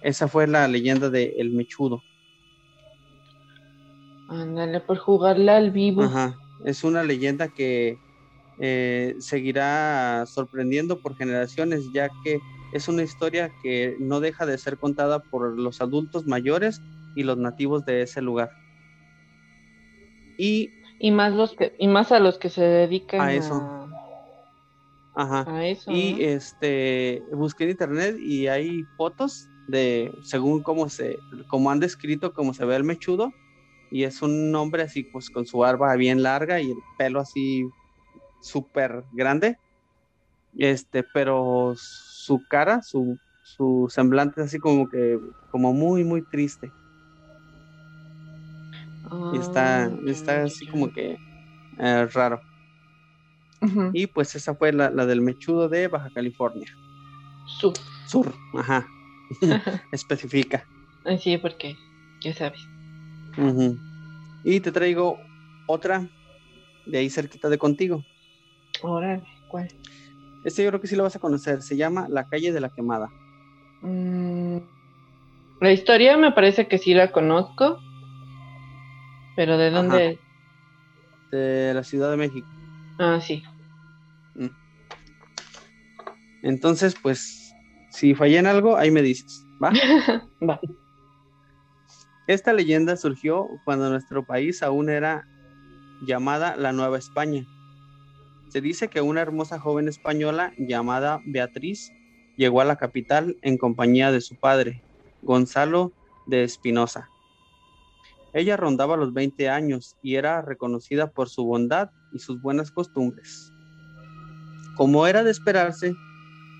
esa 0.00 0.26
fue 0.26 0.48
la 0.48 0.66
leyenda 0.66 1.08
de 1.08 1.34
El 1.38 1.50
Mechudo. 1.50 2.02
Ándale, 4.28 4.80
por 4.80 4.98
jugarla 4.98 5.56
al 5.56 5.70
vivo. 5.70 6.02
Ajá, 6.02 6.36
es 6.64 6.82
una 6.82 7.04
leyenda 7.04 7.48
que 7.48 7.98
eh, 8.58 9.14
seguirá 9.18 10.24
sorprendiendo 10.26 11.00
por 11.00 11.16
generaciones, 11.16 11.84
ya 11.92 12.08
que 12.24 12.40
es 12.72 12.88
una 12.88 13.02
historia 13.02 13.52
que 13.62 13.96
no 14.00 14.20
deja 14.20 14.46
de 14.46 14.58
ser 14.58 14.78
contada 14.78 15.20
por 15.20 15.58
los 15.58 15.80
adultos 15.80 16.26
mayores 16.26 16.80
y 17.14 17.22
los 17.22 17.36
nativos 17.36 17.84
de 17.84 18.02
ese 18.02 18.22
lugar. 18.22 18.50
Y, 20.38 20.70
y 20.98 21.10
más 21.10 21.34
los 21.34 21.54
que 21.54 21.74
y 21.78 21.88
más 21.88 22.10
a 22.12 22.18
los 22.18 22.38
que 22.38 22.48
se 22.48 22.62
dedican 22.62 23.20
a 23.20 23.34
eso. 23.34 23.88
Ajá. 25.14 25.44
A 25.46 25.66
eso. 25.66 25.90
Y 25.90 26.22
este 26.24 27.22
busqué 27.32 27.64
en 27.64 27.70
internet 27.70 28.16
y 28.18 28.46
hay 28.46 28.82
fotos 28.96 29.48
de 29.68 30.12
según 30.22 30.62
cómo 30.62 30.88
se 30.88 31.18
como 31.48 31.70
han 31.70 31.80
descrito 31.80 32.32
cómo 32.32 32.54
se 32.54 32.64
ve 32.64 32.76
el 32.76 32.84
mechudo 32.84 33.32
y 33.90 34.04
es 34.04 34.22
un 34.22 34.54
hombre 34.56 34.82
así 34.82 35.04
pues 35.04 35.30
con 35.30 35.46
su 35.46 35.58
barba 35.58 35.94
bien 35.96 36.22
larga 36.22 36.60
y 36.60 36.70
el 36.70 36.78
pelo 36.98 37.20
así 37.20 37.64
súper 38.40 39.04
grande 39.12 39.58
este 40.58 41.02
pero 41.02 41.74
su 41.76 42.44
cara 42.48 42.82
su, 42.82 43.18
su 43.42 43.88
semblante 43.90 44.40
es 44.40 44.48
así 44.48 44.58
como 44.58 44.88
que 44.88 45.18
como 45.50 45.72
muy 45.72 46.04
muy 46.04 46.22
triste 46.22 46.72
y 49.32 49.38
está, 49.38 49.84
ah, 49.84 49.90
está 50.06 50.44
así 50.44 50.66
como 50.66 50.92
que 50.92 51.16
eh, 51.78 52.06
raro. 52.12 52.40
Y 53.92 54.06
pues 54.08 54.34
esa 54.34 54.54
fue 54.54 54.72
la, 54.72 54.90
del 54.90 55.20
mechudo 55.20 55.68
de 55.68 55.88
Baja 55.88 56.10
California. 56.10 56.66
Sur. 57.60 57.74
Sur, 58.06 58.32
ajá. 58.54 58.86
Especifica. 59.92 60.66
Sí, 61.20 61.38
porque 61.38 61.76
ya 62.20 62.34
sabes. 62.34 62.60
Y 64.44 64.60
te 64.60 64.72
traigo 64.72 65.18
otra 65.68 66.06
de 66.86 66.98
ahí 66.98 67.08
cerquita 67.08 67.48
de 67.48 67.58
contigo. 67.58 68.04
Órale, 68.82 69.22
¿cuál? 69.48 69.68
Este 70.44 70.64
yo 70.64 70.70
creo 70.70 70.80
que 70.80 70.88
sí 70.88 70.96
lo 70.96 71.04
vas 71.04 71.16
a 71.16 71.20
conocer. 71.20 71.62
Se 71.62 71.76
llama 71.76 72.06
La 72.08 72.24
calle 72.28 72.52
de 72.52 72.60
la 72.60 72.68
quemada. 72.68 73.08
Mm, 73.82 74.58
la 75.60 75.72
historia 75.72 76.16
me 76.16 76.32
parece 76.32 76.66
que 76.66 76.78
sí 76.78 76.94
la 76.94 77.12
conozco. 77.12 77.78
¿Pero 79.36 79.56
de 79.56 79.70
dónde? 79.70 80.18
De 81.30 81.72
la 81.74 81.84
Ciudad 81.84 82.10
de 82.10 82.16
México. 82.16 82.48
Ah, 82.98 83.20
sí. 83.20 83.42
Mm. 84.34 84.48
Entonces, 86.42 86.94
pues, 87.00 87.54
si 87.90 88.14
fallé 88.14 88.38
en 88.38 88.46
algo, 88.46 88.76
ahí 88.76 88.90
me 88.90 89.02
dices, 89.02 89.46
¿va? 89.62 89.72
va. 90.48 90.60
Esta 92.26 92.52
leyenda 92.52 92.96
surgió 92.96 93.48
cuando 93.64 93.90
nuestro 93.90 94.24
país 94.24 94.62
aún 94.62 94.90
era 94.90 95.24
llamada 96.06 96.56
la 96.56 96.72
Nueva 96.72 96.98
España. 96.98 97.44
Se 98.52 98.60
dice 98.60 98.88
que 98.88 99.00
una 99.00 99.22
hermosa 99.22 99.58
joven 99.58 99.88
española 99.88 100.52
llamada 100.58 101.20
Beatriz 101.24 101.90
llegó 102.36 102.60
a 102.60 102.66
la 102.66 102.76
capital 102.76 103.38
en 103.40 103.56
compañía 103.56 104.12
de 104.12 104.20
su 104.20 104.36
padre, 104.36 104.82
Gonzalo 105.22 105.92
de 106.26 106.44
Espinosa, 106.44 107.08
ella 108.34 108.56
rondaba 108.56 108.96
los 108.96 109.12
20 109.12 109.50
años 109.50 109.96
y 110.02 110.14
era 110.14 110.40
reconocida 110.40 111.10
por 111.10 111.28
su 111.28 111.44
bondad 111.44 111.90
y 112.12 112.18
sus 112.18 112.40
buenas 112.40 112.70
costumbres. 112.70 113.52
Como 114.76 115.06
era 115.06 115.22
de 115.22 115.30
esperarse, 115.30 115.94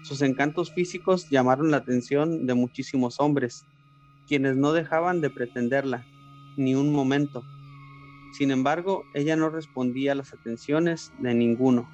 sus 0.03 0.21
encantos 0.21 0.73
físicos 0.73 1.31
llamaron 1.31 1.71
la 1.71 1.79
atención 1.79 2.47
de 2.47 2.55
muchísimos 2.55 3.21
hombres, 3.21 3.65
quienes 4.29 4.57
no 4.57 4.73
dejaban 4.73 5.23
de 5.23 5.31
pretenderla, 5.31 6.05
ni 6.59 6.75
un 6.75 6.93
momento. 6.93 7.43
Sin 8.33 8.51
embargo, 8.51 9.05
ella 9.15 9.37
no 9.37 9.51
respondía 9.51 10.13
a 10.13 10.15
las 10.15 10.33
atenciones 10.33 11.13
de 11.19 11.35
ninguno 11.35 11.89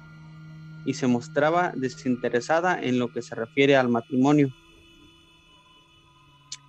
y 0.85 0.93
se 0.93 1.07
mostraba 1.07 1.73
desinteresada 1.75 2.81
en 2.81 2.97
lo 2.97 3.09
que 3.09 3.21
se 3.21 3.35
refiere 3.35 3.75
al 3.75 3.89
matrimonio. 3.89 4.49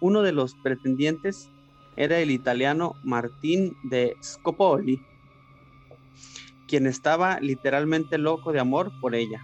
Uno 0.00 0.22
de 0.22 0.32
los 0.32 0.54
pretendientes 0.56 1.48
era 1.96 2.18
el 2.18 2.30
italiano 2.30 2.96
Martín 3.04 3.76
de 3.84 4.16
Scopoli, 4.22 5.00
quien 6.66 6.86
estaba 6.86 7.38
literalmente 7.40 8.18
loco 8.18 8.52
de 8.52 8.60
amor 8.60 8.92
por 9.00 9.14
ella. 9.14 9.40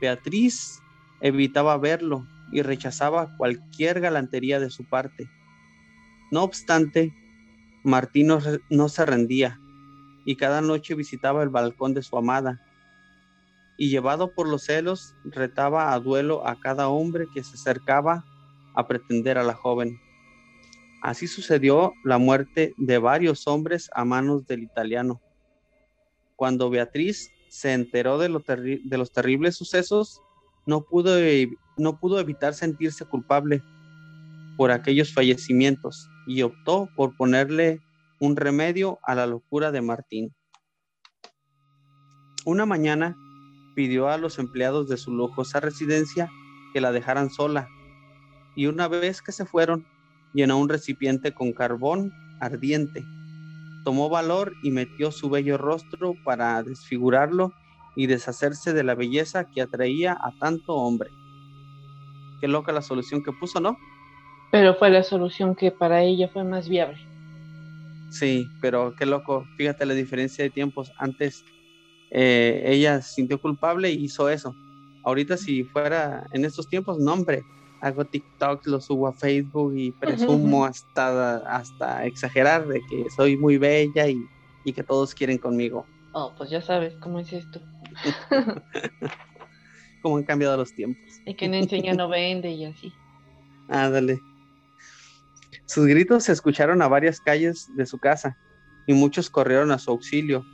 Beatriz 0.00 0.80
evitaba 1.20 1.76
verlo 1.78 2.26
y 2.52 2.62
rechazaba 2.62 3.36
cualquier 3.36 4.00
galantería 4.00 4.60
de 4.60 4.70
su 4.70 4.84
parte. 4.84 5.28
No 6.30 6.42
obstante, 6.42 7.12
Martín 7.84 8.28
no, 8.70 8.88
se 8.88 9.06
rendía 9.06 9.60
y 10.24 10.36
cada 10.36 10.62
noche 10.62 10.94
visitaba 10.94 11.42
el 11.42 11.50
balcón 11.50 11.92
de 11.92 12.02
su 12.02 12.16
amada 12.16 12.62
y 13.76 13.90
llevado 13.90 14.32
por 14.34 14.48
los 14.48 14.64
celos 14.64 15.14
retaba 15.24 15.92
a 15.92 16.00
duelo 16.00 16.48
a 16.48 16.58
cada 16.58 16.88
hombre 16.88 17.26
que 17.34 17.44
se 17.44 17.56
acercaba 17.56 18.24
a 18.74 18.88
pretender 18.88 19.36
a 19.36 19.44
la 19.44 19.52
joven. 19.52 20.00
Así 21.02 21.26
sucedió 21.26 21.92
la 22.04 22.16
muerte 22.16 22.72
de 22.78 22.96
varios 22.96 23.46
hombres 23.46 23.90
a 23.94 24.06
manos 24.06 24.46
del 24.46 24.62
italiano. 24.62 25.20
Cuando 26.36 26.70
Beatriz 26.70 27.30
se 27.50 27.74
enteró 27.74 28.16
de, 28.16 28.80
de 28.82 28.98
los 28.98 29.12
terribles 29.12 29.56
sucesos, 29.56 30.22
no 30.64 30.80
pudo, 30.80 31.16
no 31.76 32.00
pudo 32.00 32.18
evitar 32.18 32.54
sentirse 32.54 33.04
culpable 33.04 33.62
por 34.56 34.70
aquellos 34.70 35.12
fallecimientos 35.12 36.08
y 36.26 36.42
optó 36.42 36.88
por 36.96 37.16
ponerle 37.16 37.80
un 38.20 38.36
remedio 38.36 38.98
a 39.02 39.14
la 39.14 39.26
locura 39.26 39.70
de 39.70 39.82
Martín. 39.82 40.34
Una 42.44 42.66
mañana 42.66 43.16
pidió 43.74 44.08
a 44.08 44.18
los 44.18 44.38
empleados 44.38 44.88
de 44.88 44.96
su 44.96 45.12
lujosa 45.12 45.60
residencia 45.60 46.30
que 46.72 46.80
la 46.80 46.92
dejaran 46.92 47.30
sola 47.30 47.68
y 48.54 48.66
una 48.66 48.88
vez 48.88 49.20
que 49.22 49.32
se 49.32 49.44
fueron, 49.44 49.86
llenó 50.32 50.58
un 50.58 50.68
recipiente 50.68 51.32
con 51.32 51.52
carbón 51.52 52.12
ardiente. 52.40 53.04
Tomó 53.84 54.08
valor 54.08 54.54
y 54.62 54.70
metió 54.70 55.10
su 55.10 55.28
bello 55.28 55.58
rostro 55.58 56.14
para 56.24 56.62
desfigurarlo 56.62 57.52
y 57.96 58.06
deshacerse 58.06 58.72
de 58.72 58.84
la 58.84 58.94
belleza 58.94 59.44
que 59.44 59.60
atraía 59.60 60.12
a 60.12 60.32
tanto 60.38 60.74
hombre. 60.74 61.10
Qué 62.40 62.48
loca 62.48 62.72
la 62.72 62.82
solución 62.82 63.22
que 63.22 63.32
puso, 63.32 63.60
¿no? 63.60 63.76
Pero 64.54 64.76
fue 64.76 64.88
la 64.88 65.02
solución 65.02 65.56
que 65.56 65.72
para 65.72 66.04
ella 66.04 66.28
fue 66.28 66.44
más 66.44 66.68
viable. 66.68 66.96
Sí, 68.12 68.46
pero 68.60 68.94
qué 68.96 69.04
loco. 69.04 69.44
Fíjate 69.56 69.84
la 69.84 69.94
diferencia 69.94 70.44
de 70.44 70.50
tiempos. 70.50 70.92
Antes 70.96 71.44
eh, 72.12 72.62
ella 72.64 73.02
se 73.02 73.14
sintió 73.14 73.40
culpable 73.40 73.90
y 73.90 74.04
hizo 74.04 74.28
eso. 74.28 74.54
Ahorita 75.02 75.36
si 75.36 75.64
fuera 75.64 76.28
en 76.30 76.44
estos 76.44 76.68
tiempos, 76.68 77.00
no 77.00 77.14
hombre, 77.14 77.42
hago 77.80 78.04
TikTok, 78.04 78.64
lo 78.68 78.80
subo 78.80 79.08
a 79.08 79.12
Facebook 79.12 79.74
y 79.76 79.90
presumo 79.90 80.64
hasta, 80.64 81.38
hasta 81.38 82.06
exagerar 82.06 82.68
de 82.68 82.80
que 82.88 83.10
soy 83.10 83.36
muy 83.36 83.58
bella 83.58 84.06
y, 84.06 84.24
y 84.64 84.72
que 84.72 84.84
todos 84.84 85.16
quieren 85.16 85.38
conmigo. 85.38 85.84
Oh, 86.12 86.32
pues 86.38 86.50
ya 86.50 86.62
sabes 86.62 86.94
cómo 87.00 87.18
es 87.18 87.32
esto. 87.32 87.60
Cómo 90.00 90.18
han 90.18 90.22
cambiado 90.22 90.56
los 90.56 90.72
tiempos. 90.72 91.02
Y 91.26 91.34
que 91.34 91.48
no 91.48 91.56
enseña 91.56 91.94
no 91.94 92.08
vende 92.08 92.52
y 92.52 92.66
así. 92.66 92.92
Ándale. 93.68 94.20
Sus 95.66 95.86
gritos 95.86 96.24
se 96.24 96.32
escucharon 96.32 96.82
a 96.82 96.88
varias 96.88 97.20
calles 97.20 97.70
de 97.74 97.86
su 97.86 97.98
casa 97.98 98.36
y 98.86 98.92
muchos 98.92 99.30
corrieron 99.30 99.70
a 99.70 99.78
su 99.78 99.90
auxilio. 99.90 100.44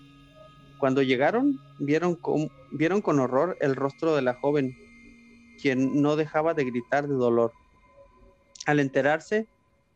Cuando 0.79 1.02
llegaron, 1.02 1.61
vieron 1.81 2.14
con, 2.14 2.49
vieron 2.71 3.02
con 3.02 3.19
horror 3.19 3.57
el 3.61 3.75
rostro 3.75 4.14
de 4.14 4.23
la 4.23 4.35
joven, 4.35 4.76
quien 5.61 6.00
no 6.00 6.14
dejaba 6.14 6.55
de 6.55 6.64
gritar 6.64 7.09
de 7.09 7.14
dolor. 7.14 7.52
Al 8.67 8.79
enterarse, 8.79 9.49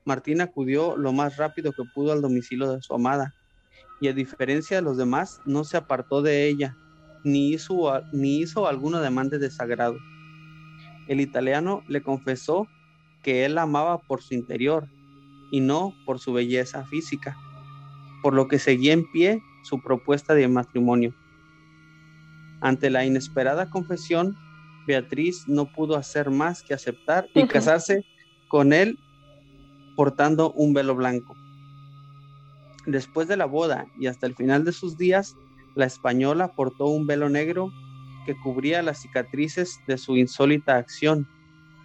Martín 0.05 0.41
acudió 0.41 0.97
lo 0.97 1.13
más 1.13 1.37
rápido 1.37 1.73
que 1.73 1.85
pudo 1.95 2.13
al 2.13 2.21
domicilio 2.21 2.73
de 2.73 2.83
su 2.83 2.93
amada, 2.93 3.35
y 4.01 4.09
a 4.09 4.13
diferencia 4.13 4.79
de 4.79 4.83
los 4.83 4.97
demás, 4.97 5.41
no 5.47 5.63
se 5.63 5.77
apartó 5.77 6.23
de 6.23 6.49
ella, 6.49 6.77
ni 7.23 7.53
hizo, 7.53 8.03
ni 8.13 8.41
hizo 8.41 8.67
alguna 8.67 9.01
demanda 9.01 9.39
de 9.39 9.51
sagrado. 9.51 9.97
El 11.07 11.21
italiano 11.21 11.85
le 11.87 12.03
confesó 12.03 12.67
que 13.23 13.45
él 13.45 13.57
amaba 13.59 13.99
por 13.99 14.21
su 14.21 14.35
interior 14.35 14.89
y 15.55 15.61
no 15.61 15.95
por 16.05 16.19
su 16.19 16.33
belleza 16.33 16.85
física, 16.85 17.37
por 18.25 18.35
lo 18.35 18.49
que 18.49 18.59
seguía 18.59 18.93
en 18.93 19.09
pie 19.13 19.41
su 19.63 19.81
propuesta 19.81 20.35
de 20.35 20.49
matrimonio. 20.49 21.15
Ante 22.61 22.91
la 22.91 23.05
inesperada 23.05 23.71
confesión, 23.71 24.37
Beatriz 24.85 25.45
no 25.47 25.71
pudo 25.71 25.95
hacer 25.95 26.29
más 26.33 26.65
que 26.65 26.75
aceptar 26.75 27.29
y 27.35 27.47
casarse 27.47 28.05
con 28.49 28.73
él 28.73 28.99
portando 29.95 30.51
un 30.55 30.75
velo 30.75 30.97
blanco. 30.97 31.37
Después 32.85 33.29
de 33.29 33.37
la 33.37 33.47
boda 33.47 33.87
y 33.97 34.09
hasta 34.09 34.27
el 34.27 34.35
final 34.35 34.65
de 34.65 34.73
sus 34.73 34.99
días, 34.99 35.37
la 35.77 35.85
española 35.85 36.49
portó 36.49 36.87
un 36.87 37.07
velo 37.07 37.29
negro 37.29 37.73
que 38.27 38.35
cubría 38.43 38.83
las 38.83 39.03
cicatrices 39.03 39.79
de 39.87 39.99
su 39.99 40.17
insólita 40.17 40.79
acción, 40.79 41.29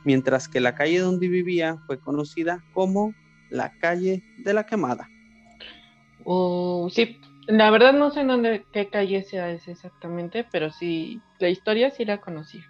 mientras 0.06 0.48
que 0.48 0.60
la 0.60 0.74
calle 0.74 0.98
donde 0.98 1.28
vivía 1.28 1.78
fue 1.86 2.00
conocida 2.00 2.64
como 2.74 3.14
la 3.50 3.72
calle 3.80 4.24
de 4.38 4.54
la 4.54 4.66
quemada. 4.66 5.10
Oh, 6.26 6.90
sí, 6.92 7.20
la 7.48 7.72
verdad 7.72 7.94
no 7.94 8.12
sé 8.12 8.22
en 8.22 8.28
dónde, 8.28 8.66
qué 8.72 8.90
calle 8.90 9.24
sea 9.24 9.52
esa 9.52 9.72
exactamente, 9.72 10.46
pero 10.52 10.72
sí, 10.72 11.22
la 11.40 11.50
historia 11.50 11.92
sí 11.92 12.06
la 12.06 12.22
conocí. 12.22 12.62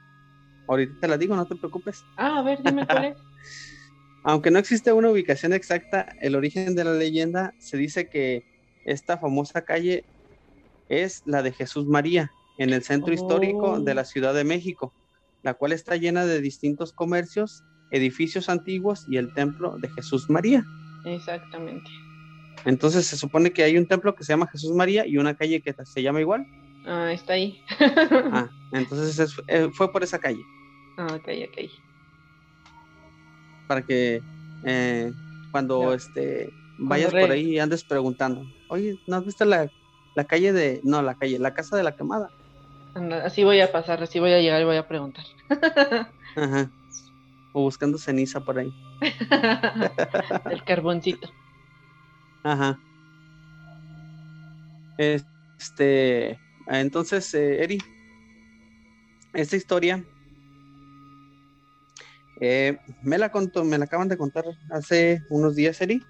Ahorita 0.67 0.93
te 1.01 1.07
la 1.07 1.17
digo, 1.17 1.35
no 1.35 1.47
te 1.47 1.55
preocupes. 1.55 2.03
Ah, 2.15 2.39
a 2.39 2.41
ver, 2.43 2.61
dime 2.63 2.85
cuál 2.85 3.05
es. 3.05 3.17
Aunque 4.23 4.51
no 4.51 4.59
existe 4.59 4.93
una 4.93 5.09
ubicación 5.09 5.53
exacta, 5.53 6.13
el 6.19 6.35
origen 6.35 6.75
de 6.75 6.83
la 6.83 6.93
leyenda 6.93 7.53
se 7.57 7.77
dice 7.77 8.09
que 8.09 8.43
esta 8.85 9.17
famosa 9.17 9.63
calle 9.63 10.05
es 10.87 11.21
la 11.25 11.41
de 11.41 11.53
Jesús 11.53 11.85
María, 11.85 12.31
en 12.57 12.71
el 12.73 12.83
centro 12.83 13.13
histórico 13.13 13.79
de 13.79 13.93
la 13.93 14.01
oh. 14.01 14.05
Ciudad 14.05 14.33
de 14.33 14.43
México, 14.43 14.93
la 15.41 15.53
cual 15.53 15.71
está 15.71 15.95
llena 15.95 16.25
de 16.25 16.41
distintos 16.41 16.91
comercios, 16.91 17.63
edificios 17.91 18.49
antiguos 18.49 19.05
y 19.07 19.17
el 19.17 19.33
templo 19.33 19.77
de 19.79 19.89
Jesús 19.89 20.29
María. 20.29 20.63
Exactamente. 21.05 21.89
Entonces 22.65 23.05
se 23.05 23.17
supone 23.17 23.51
que 23.51 23.63
hay 23.63 23.77
un 23.77 23.87
templo 23.87 24.13
que 24.15 24.23
se 24.23 24.33
llama 24.33 24.49
Jesús 24.51 24.71
María 24.75 25.05
y 25.05 25.17
una 25.17 25.35
calle 25.35 25.61
que 25.61 25.73
se 25.83 26.01
llama 26.01 26.21
igual. 26.21 26.45
Ah, 26.85 27.11
está 27.11 27.33
ahí. 27.33 27.57
ah, 28.11 28.49
entonces 28.71 29.33
eh, 29.47 29.69
fue 29.73 29.91
por 29.91 30.03
esa 30.03 30.19
calle. 30.19 30.41
Ah, 30.97 31.15
ok, 31.15 31.29
ok. 31.47 31.71
Para 33.67 33.81
que 33.81 34.21
eh, 34.65 35.11
cuando 35.51 35.93
este 35.93 36.49
vayas 36.77 37.11
por 37.11 37.31
ahí 37.31 37.55
y 37.55 37.59
andes 37.59 37.83
preguntando, 37.83 38.43
oye, 38.69 38.95
¿no 39.07 39.17
has 39.17 39.25
visto 39.25 39.45
la 39.45 39.69
la 40.19 40.25
calle 40.25 40.51
de, 40.51 40.81
no, 40.83 41.01
la 41.01 41.15
calle, 41.15 41.39
la 41.39 41.53
casa 41.53 41.77
de 41.77 41.83
la 41.83 41.95
quemada. 41.95 42.29
así 43.23 43.45
voy 43.45 43.61
a 43.61 43.71
pasar, 43.71 44.03
así 44.03 44.19
voy 44.19 44.33
a 44.33 44.39
llegar 44.39 44.61
y 44.61 44.65
voy 44.65 44.75
a 44.75 44.87
preguntar. 44.87 45.23
Ajá. 46.35 46.69
O 47.53 47.63
buscando 47.63 47.97
ceniza 47.97 48.39
por 48.39 48.59
ahí. 48.59 48.71
El 50.51 50.63
carboncito. 50.63 51.29
Ajá. 52.43 52.79
Este, 54.97 56.39
entonces, 56.67 57.33
eh, 57.33 57.63
Eri, 57.63 57.79
esta 59.33 59.55
historia 59.55 60.03
eh, 62.41 62.77
me 63.01 63.17
la 63.17 63.31
contó, 63.31 63.63
me 63.63 63.77
la 63.77 63.85
acaban 63.85 64.07
de 64.07 64.17
contar 64.17 64.45
hace 64.71 65.21
unos 65.29 65.55
días, 65.55 65.79
Eri. 65.81 66.01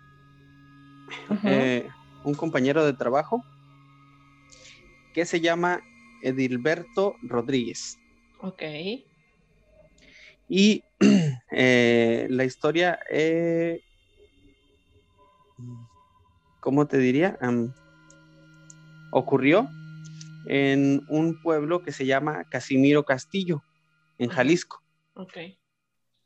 Eh, 1.44 1.88
un 2.24 2.36
compañero 2.36 2.86
de 2.86 2.94
trabajo 2.94 3.44
que 5.14 5.26
se 5.26 5.42
llama 5.42 5.82
Edilberto 6.22 7.16
Rodríguez. 7.24 7.98
Ok. 8.42 8.62
Y 10.50 10.84
eh, 11.52 12.28
la 12.30 12.44
historia, 12.44 13.00
eh, 13.10 13.82
¿cómo 16.60 16.88
te 16.88 16.98
diría? 16.98 17.38
ocurrió 19.12 19.70
en 20.48 21.04
un 21.10 21.42
pueblo 21.42 21.82
que 21.84 21.92
se 21.92 22.06
llama 22.06 22.44
Casimiro 22.46 23.04
Castillo, 23.04 23.64
en 24.18 24.30
Jalisco. 24.30 24.82
Ok. 25.14 25.38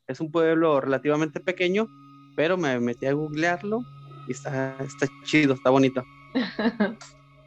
Es 0.06 0.20
un 0.20 0.30
pueblo 0.30 0.80
relativamente 0.80 1.40
pequeño, 1.40 1.88
pero 2.36 2.56
me 2.56 2.78
metí 2.80 3.06
a 3.06 3.12
googlearlo 3.12 3.82
y 4.26 4.32
está, 4.32 4.76
está 4.80 5.06
chido, 5.24 5.54
está 5.54 5.70
bonito. 5.70 6.02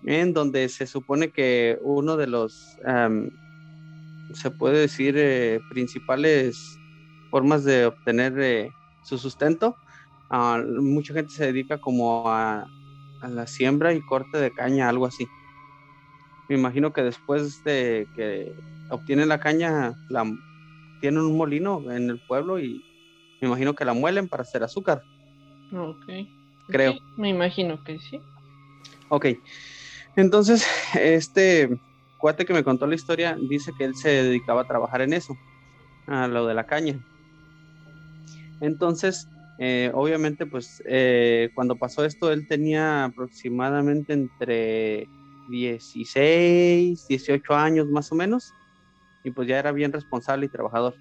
en 0.05 0.33
donde 0.33 0.69
se 0.69 0.87
supone 0.87 1.31
que 1.31 1.77
uno 1.81 2.17
de 2.17 2.27
los, 2.27 2.77
se 4.33 4.51
puede 4.51 4.79
decir, 4.79 5.15
eh, 5.17 5.59
principales 5.69 6.77
formas 7.29 7.63
de 7.63 7.85
obtener 7.85 8.39
eh, 8.39 8.71
su 9.03 9.17
sustento, 9.17 9.75
uh, 10.31 10.81
mucha 10.81 11.13
gente 11.13 11.33
se 11.33 11.45
dedica 11.45 11.77
como 11.77 12.29
a, 12.29 12.67
la 13.27 13.47
siembra 13.47 13.93
y 13.93 14.01
corte 14.01 14.37
de 14.37 14.51
caña, 14.51 14.89
algo 14.89 15.05
así. 15.05 15.27
Me 16.49 16.55
imagino 16.55 16.93
que 16.93 17.01
después 17.01 17.63
de 17.63 18.07
que 18.15 18.53
obtienen 18.89 19.27
la 19.27 19.39
caña, 19.39 19.95
la, 20.09 20.23
tienen 21.01 21.21
un 21.21 21.35
molino 21.35 21.91
en 21.91 22.09
el 22.09 22.19
pueblo 22.19 22.59
y 22.59 22.83
me 23.41 23.47
imagino 23.47 23.73
que 23.73 23.85
la 23.85 23.93
muelen 23.93 24.27
para 24.27 24.43
hacer 24.43 24.63
azúcar. 24.63 25.01
Ok. 25.73 26.05
Creo. 26.67 26.93
me 27.17 27.29
imagino 27.29 27.83
que 27.83 27.97
sí. 27.99 28.21
Ok. 29.09 29.27
Entonces, 30.15 30.65
este 30.95 31.79
cuate 32.17 32.45
que 32.45 32.53
me 32.53 32.63
contó 32.63 32.87
la 32.87 32.95
historia 32.95 33.37
dice 33.39 33.73
que 33.77 33.85
él 33.85 33.95
se 33.95 34.09
dedicaba 34.09 34.61
a 34.61 34.67
trabajar 34.67 35.01
en 35.01 35.13
eso, 35.13 35.37
a 36.07 36.27
lo 36.27 36.45
de 36.47 36.53
la 36.53 36.65
caña. 36.65 36.99
Entonces, 38.59 39.27
eh, 39.59 39.91
obviamente, 39.93 40.45
pues 40.45 40.81
eh, 40.85 41.49
cuando 41.53 41.77
pasó 41.77 42.05
esto, 42.05 42.31
él 42.31 42.47
tenía 42.47 43.05
aproximadamente 43.05 44.13
entre 44.13 45.07
16, 45.49 47.07
18 47.07 47.53
años 47.55 47.87
más 47.87 48.11
o 48.11 48.15
menos, 48.15 48.51
y 49.23 49.31
pues 49.31 49.47
ya 49.47 49.59
era 49.59 49.71
bien 49.71 49.91
responsable 49.91 50.45
y 50.45 50.49
trabajador. 50.49 50.95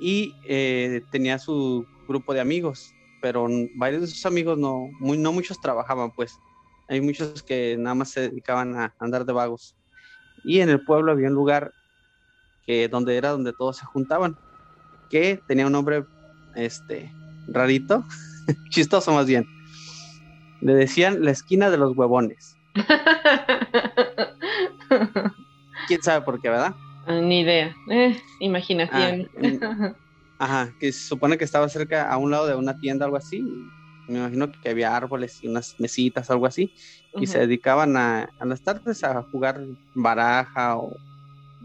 Y 0.00 0.34
eh, 0.48 1.02
tenía 1.10 1.38
su 1.38 1.86
grupo 2.08 2.34
de 2.34 2.40
amigos, 2.40 2.94
pero 3.20 3.46
varios 3.76 4.02
de 4.02 4.06
sus 4.08 4.24
amigos 4.26 4.58
no, 4.58 4.90
no 5.00 5.32
muchos 5.32 5.60
trabajaban, 5.60 6.10
pues. 6.10 6.38
Hay 6.90 7.00
muchos 7.00 7.42
que 7.44 7.76
nada 7.78 7.94
más 7.94 8.10
se 8.10 8.22
dedicaban 8.22 8.76
a 8.76 8.92
andar 8.98 9.24
de 9.24 9.32
vagos. 9.32 9.76
Y 10.42 10.58
en 10.58 10.70
el 10.70 10.80
pueblo 10.80 11.12
había 11.12 11.28
un 11.28 11.34
lugar 11.34 11.72
que 12.66 12.88
donde 12.88 13.16
era 13.16 13.30
donde 13.30 13.52
todos 13.52 13.76
se 13.76 13.86
juntaban, 13.86 14.34
que 15.08 15.40
tenía 15.46 15.66
un 15.66 15.72
nombre 15.72 16.02
este 16.56 17.12
rarito, 17.46 18.04
chistoso 18.70 19.12
más 19.12 19.26
bien. 19.26 19.46
Le 20.62 20.74
decían 20.74 21.24
la 21.24 21.30
esquina 21.30 21.70
de 21.70 21.78
los 21.78 21.96
huevones. 21.96 22.56
¿Quién 25.86 26.02
sabe 26.02 26.24
por 26.24 26.40
qué, 26.40 26.50
verdad? 26.50 26.74
Ah, 27.06 27.20
ni 27.20 27.42
idea. 27.42 27.72
Eh, 27.88 28.20
imaginación. 28.40 29.30
Ah, 29.38 29.94
ajá, 30.40 30.74
que 30.80 30.90
se 30.90 31.06
supone 31.06 31.38
que 31.38 31.44
estaba 31.44 31.68
cerca 31.68 32.10
a 32.10 32.16
un 32.16 32.32
lado 32.32 32.48
de 32.48 32.56
una 32.56 32.76
tienda, 32.76 33.04
algo 33.04 33.16
así. 33.16 33.44
Me 34.10 34.18
imagino 34.18 34.50
que 34.50 34.70
había 34.70 34.96
árboles 34.96 35.42
y 35.42 35.48
unas 35.48 35.78
mesitas, 35.78 36.30
algo 36.30 36.46
así. 36.46 36.74
Y 37.14 37.26
se 37.26 37.38
dedicaban 37.38 37.96
a, 37.96 38.28
a, 38.38 38.44
las 38.44 38.60
tardes 38.60 39.04
a 39.04 39.22
jugar 39.22 39.60
baraja 39.94 40.76
o 40.76 40.96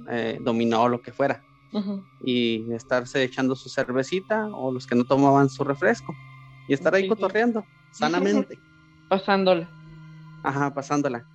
eh, 0.09 0.37
dominó, 0.41 0.87
lo 0.87 1.01
que 1.01 1.11
fuera. 1.11 1.41
Y 2.23 2.71
estarse 2.71 3.21
echando 3.23 3.53
su 3.53 3.67
cervecita 3.67 4.47
o 4.47 4.71
los 4.71 4.87
que 4.87 4.95
no 4.95 5.03
tomaban 5.03 5.49
su 5.49 5.63
refresco. 5.63 6.15
Y 6.69 6.73
estar 6.73 6.93
ahí 6.95 7.07
cotorreando 7.07 7.65
sanamente. 7.91 8.57
Pasándola. 9.09 9.69
Ajá, 10.43 10.73
pasándola. 10.73 11.25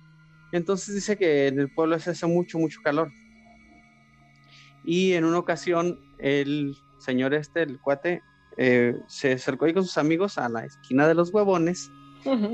Entonces 0.51 0.95
dice 0.95 1.17
que 1.17 1.47
en 1.47 1.59
el 1.59 1.69
pueblo 1.69 1.99
se 1.99 2.11
hace 2.11 2.25
mucho, 2.25 2.57
mucho 2.57 2.81
calor. 2.81 3.11
Y 4.83 5.13
en 5.13 5.25
una 5.25 5.37
ocasión 5.37 5.99
el 6.17 6.75
señor 6.97 7.33
este, 7.33 7.63
el 7.63 7.79
cuate, 7.79 8.21
eh, 8.63 8.95
se 9.07 9.31
acercó 9.31 9.65
ahí 9.65 9.73
con 9.73 9.83
sus 9.83 9.97
amigos 9.97 10.37
a 10.37 10.47
la 10.47 10.63
esquina 10.63 11.07
de 11.07 11.15
los 11.15 11.33
huevones 11.33 11.89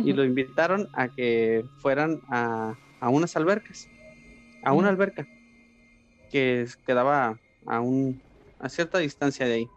y 0.05 0.13
lo 0.13 0.23
invitaron 0.23 0.87
a 0.93 1.09
que 1.09 1.65
fueran 1.79 2.21
a, 2.29 2.75
a 3.01 3.09
unas 3.09 3.35
albercas, 3.35 3.89
a 4.63 4.71
una 4.71 4.87
alberca 4.87 5.27
que 6.31 6.65
quedaba 6.85 7.37
a, 7.65 7.81
un, 7.81 8.21
a 8.57 8.69
cierta 8.69 8.99
distancia 8.99 9.45
de 9.45 9.53
ahí. 9.55 9.67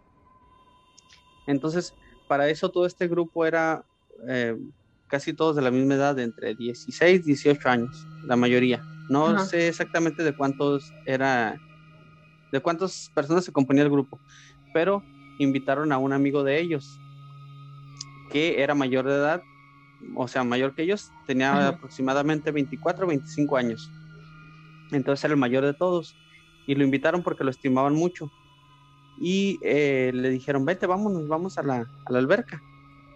Entonces, 1.48 1.94
para 2.28 2.48
eso 2.48 2.70
todo 2.70 2.86
este 2.86 3.08
grupo 3.08 3.44
era 3.44 3.84
eh, 4.28 4.56
casi 5.08 5.32
todos 5.32 5.56
de 5.56 5.62
la 5.62 5.72
misma 5.72 5.94
edad, 5.94 6.14
de 6.14 6.22
entre 6.22 6.54
16 6.54 7.22
y 7.22 7.24
18 7.24 7.68
años, 7.68 8.06
la 8.24 8.36
mayoría. 8.36 8.84
No 9.08 9.36
sé 9.44 9.66
exactamente 9.66 10.22
de 10.22 10.36
cuántos 10.36 10.92
era, 11.06 11.60
de 12.52 12.60
cuántas 12.60 13.10
personas 13.16 13.44
se 13.44 13.50
componía 13.50 13.82
el 13.82 13.90
grupo, 13.90 14.20
pero 14.72 15.02
invitaron 15.42 15.92
a 15.92 15.98
un 15.98 16.12
amigo 16.12 16.44
de 16.44 16.60
ellos 16.60 17.00
que 18.30 18.62
era 18.62 18.74
mayor 18.74 19.06
de 19.06 19.14
edad, 19.14 19.42
o 20.14 20.28
sea, 20.28 20.44
mayor 20.44 20.74
que 20.74 20.82
ellos, 20.82 21.10
tenía 21.26 21.68
aproximadamente 21.68 22.50
24 22.50 23.04
o 23.04 23.08
25 23.08 23.56
años. 23.56 23.90
Entonces 24.92 25.24
era 25.24 25.34
el 25.34 25.40
mayor 25.40 25.64
de 25.64 25.74
todos 25.74 26.16
y 26.66 26.74
lo 26.74 26.84
invitaron 26.84 27.22
porque 27.22 27.44
lo 27.44 27.50
estimaban 27.50 27.94
mucho. 27.94 28.30
Y 29.20 29.58
eh, 29.62 30.12
le 30.14 30.30
dijeron, 30.30 30.64
vete, 30.64 30.86
vámonos, 30.86 31.28
vamos 31.28 31.58
a 31.58 31.62
la, 31.62 31.86
a 32.04 32.12
la 32.12 32.18
alberca. 32.18 32.62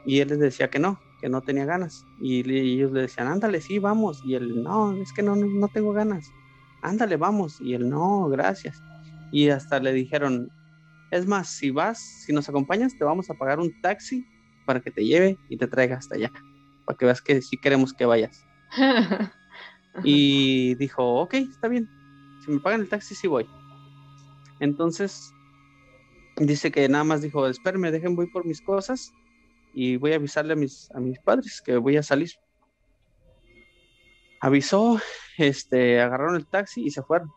Y 0.05 0.21
él 0.21 0.29
les 0.29 0.39
decía 0.39 0.69
que 0.69 0.79
no, 0.79 1.01
que 1.21 1.29
no 1.29 1.41
tenía 1.41 1.65
ganas. 1.65 2.05
Y, 2.21 2.41
ellos 2.51 2.93
le 2.93 3.03
decían, 3.03 3.29
ándale, 3.29 3.61
sí, 3.61 3.79
vamos. 3.79 4.23
Y 4.25 4.35
él, 4.35 4.63
no, 4.63 4.93
es 4.93 5.13
que 5.13 5.23
no, 5.23 5.35
no, 5.37 5.69
tengo 5.69 5.93
ganas. 5.93 6.31
Ándale, 6.83 7.17
vamos. 7.17 7.61
Y 7.61 7.75
él, 7.75 7.89
no, 7.89 8.29
gracias. 8.29 8.83
Y 9.33 9.49
hasta 9.49 9.81
le 9.81 9.93
dijeron, 9.93 10.51
es 11.16 11.27
más, 11.27 11.48
si 11.48 11.70
vas, 11.70 11.98
si 11.98 12.33
nos 12.33 12.48
acompañas, 12.48 12.96
te 12.96 13.05
vamos 13.05 13.31
a 13.31 13.35
pagar 13.35 13.61
un 13.61 13.81
taxi 13.81 14.27
para 14.66 14.81
que 14.81 14.90
te 14.90 15.05
lleve 15.05 15.38
y 15.48 15.57
te 15.57 15.66
traiga 15.66 15.96
hasta 15.96 16.16
allá. 16.16 16.33
Para 16.87 16.96
que 16.96 17.05
veas 17.05 17.22
que 17.22 17.40
sí 17.42 17.57
queremos 17.57 17.92
que 17.92 18.07
vayas. 18.07 18.44
y 20.05 20.74
dijo, 20.77 21.20
ok, 21.20 21.35
está 21.35 21.68
bien 21.68 21.88
si 22.44 22.50
me 22.50 22.61
pagan 22.61 22.83
el 22.83 22.88
taxi, 22.88 23.14
sí 23.14 23.27
voy. 23.27 23.48
Entonces, 24.61 25.33
dice 26.37 26.70
que 26.70 26.88
nada 26.88 27.05
más 27.05 27.22
dijo, 27.22 27.46
espérenme, 27.46 27.90
dejen, 27.90 28.16
voy 28.16 28.27
por 28.27 28.44
mis 28.44 28.61
cosas 28.61 29.12
y 29.72 29.96
voy 29.96 30.12
a 30.12 30.16
avisarle 30.16 30.53
a 30.53 30.57
mis, 30.57 30.90
a 30.94 31.00
mis 31.00 31.18
padres 31.18 31.62
que 31.64 31.77
voy 31.77 31.96
a 31.96 32.03
salir. 32.03 32.31
Avisó, 34.40 35.00
este, 35.38 36.00
agarraron 36.00 36.37
el 36.37 36.46
taxi 36.46 36.85
y 36.85 36.90
se 36.90 37.03
fueron. 37.03 37.31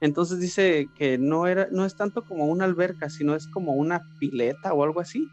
Entonces 0.00 0.40
dice 0.40 0.88
que 0.96 1.18
no 1.18 1.46
era, 1.46 1.68
no 1.70 1.84
es 1.84 1.94
tanto 1.94 2.24
como 2.24 2.46
una 2.46 2.64
alberca, 2.64 3.10
sino 3.10 3.34
es 3.34 3.46
como 3.48 3.72
una 3.74 4.00
pileta 4.18 4.72
o 4.72 4.82
algo 4.82 5.00
así, 5.00 5.28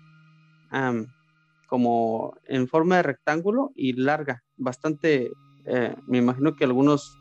como 1.67 2.35
en 2.45 2.67
forma 2.67 2.97
de 2.97 3.03
rectángulo 3.03 3.71
y 3.75 3.93
larga, 3.93 4.43
bastante, 4.57 5.31
eh, 5.65 5.95
me 6.07 6.17
imagino 6.17 6.55
que 6.55 6.65
algunos 6.65 7.17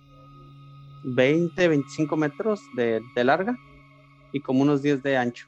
20, 1.04 1.68
25 1.68 2.16
metros 2.16 2.60
de, 2.74 3.00
larga 3.14 3.56
y 4.32 4.40
como 4.40 4.62
unos 4.62 4.82
10 4.82 5.02
de 5.02 5.16
ancho. 5.16 5.46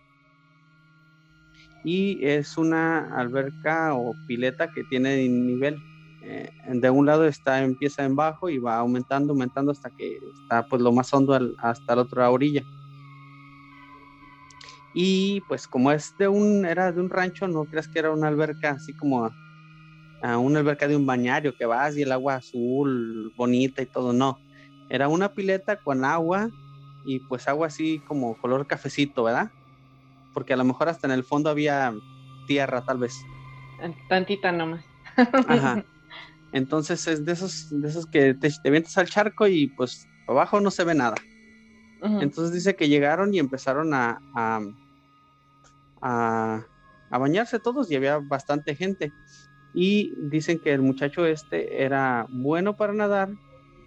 Y 1.84 2.24
es 2.24 2.56
una 2.56 3.16
alberca 3.16 3.94
o 3.94 4.14
pileta 4.26 4.70
que 4.72 4.84
tiene 4.84 5.28
nivel. 5.28 5.80
Eh, 6.22 6.50
de 6.66 6.90
un 6.90 7.06
lado 7.06 7.26
está 7.26 7.62
empieza 7.62 8.04
en 8.04 8.16
bajo 8.16 8.48
y 8.48 8.58
va 8.58 8.76
aumentando, 8.78 9.32
aumentando 9.32 9.72
hasta 9.72 9.90
que 9.90 10.18
está 10.42 10.66
pues 10.66 10.82
lo 10.82 10.92
más 10.92 11.12
hondo 11.12 11.38
hasta 11.58 11.96
la 11.96 12.02
otra 12.02 12.30
orilla. 12.30 12.62
Y 14.94 15.40
pues 15.42 15.68
como 15.68 15.92
es 15.92 16.14
de 16.18 16.28
un, 16.28 16.64
era 16.64 16.90
de 16.92 17.00
un 17.00 17.10
rancho, 17.10 17.46
no 17.46 17.64
creas 17.66 17.88
que 17.88 17.98
era 18.00 18.10
una 18.10 18.28
alberca 18.28 18.70
así 18.70 18.94
como 18.94 19.30
a 20.22 20.36
una 20.38 20.58
alberca 20.58 20.88
de 20.88 20.96
un 20.96 21.06
bañario 21.06 21.54
que 21.54 21.64
vas 21.64 21.96
y 21.96 22.02
el 22.02 22.10
agua 22.10 22.36
azul, 22.36 23.32
bonita 23.36 23.82
y 23.82 23.86
todo, 23.86 24.12
no 24.12 24.38
era 24.88 25.08
una 25.08 25.32
pileta 25.34 25.76
con 25.76 26.04
agua 26.04 26.50
y 27.04 27.20
pues 27.20 27.48
agua 27.48 27.66
así 27.66 28.00
como 28.00 28.36
color 28.38 28.66
cafecito, 28.66 29.24
¿verdad? 29.24 29.50
Porque 30.34 30.52
a 30.52 30.56
lo 30.56 30.64
mejor 30.64 30.88
hasta 30.88 31.06
en 31.06 31.12
el 31.12 31.24
fondo 31.24 31.50
había 31.50 31.92
tierra, 32.46 32.84
tal 32.84 32.98
vez. 32.98 33.14
Tantita 34.08 34.52
nomás. 34.52 34.84
Ajá. 35.46 35.84
Entonces 36.52 37.06
es 37.06 37.24
de 37.24 37.32
esos, 37.32 37.68
de 37.70 37.88
esos 37.88 38.06
que 38.06 38.34
te, 38.34 38.50
te 38.50 38.84
al 38.96 39.08
charco 39.08 39.46
y 39.46 39.68
pues 39.68 40.06
abajo 40.26 40.60
no 40.60 40.70
se 40.70 40.84
ve 40.84 40.94
nada. 40.94 41.16
Entonces 42.00 42.52
dice 42.52 42.76
que 42.76 42.88
llegaron 42.88 43.34
y 43.34 43.40
empezaron 43.40 43.92
a, 43.92 44.20
a, 44.34 44.60
a, 46.00 46.64
a, 47.10 47.18
bañarse 47.18 47.58
todos 47.58 47.90
y 47.90 47.96
había 47.96 48.18
bastante 48.18 48.76
gente. 48.76 49.12
Y 49.74 50.12
dicen 50.30 50.60
que 50.60 50.72
el 50.72 50.80
muchacho 50.80 51.26
este 51.26 51.82
era 51.82 52.26
bueno 52.30 52.76
para 52.76 52.92
nadar 52.92 53.30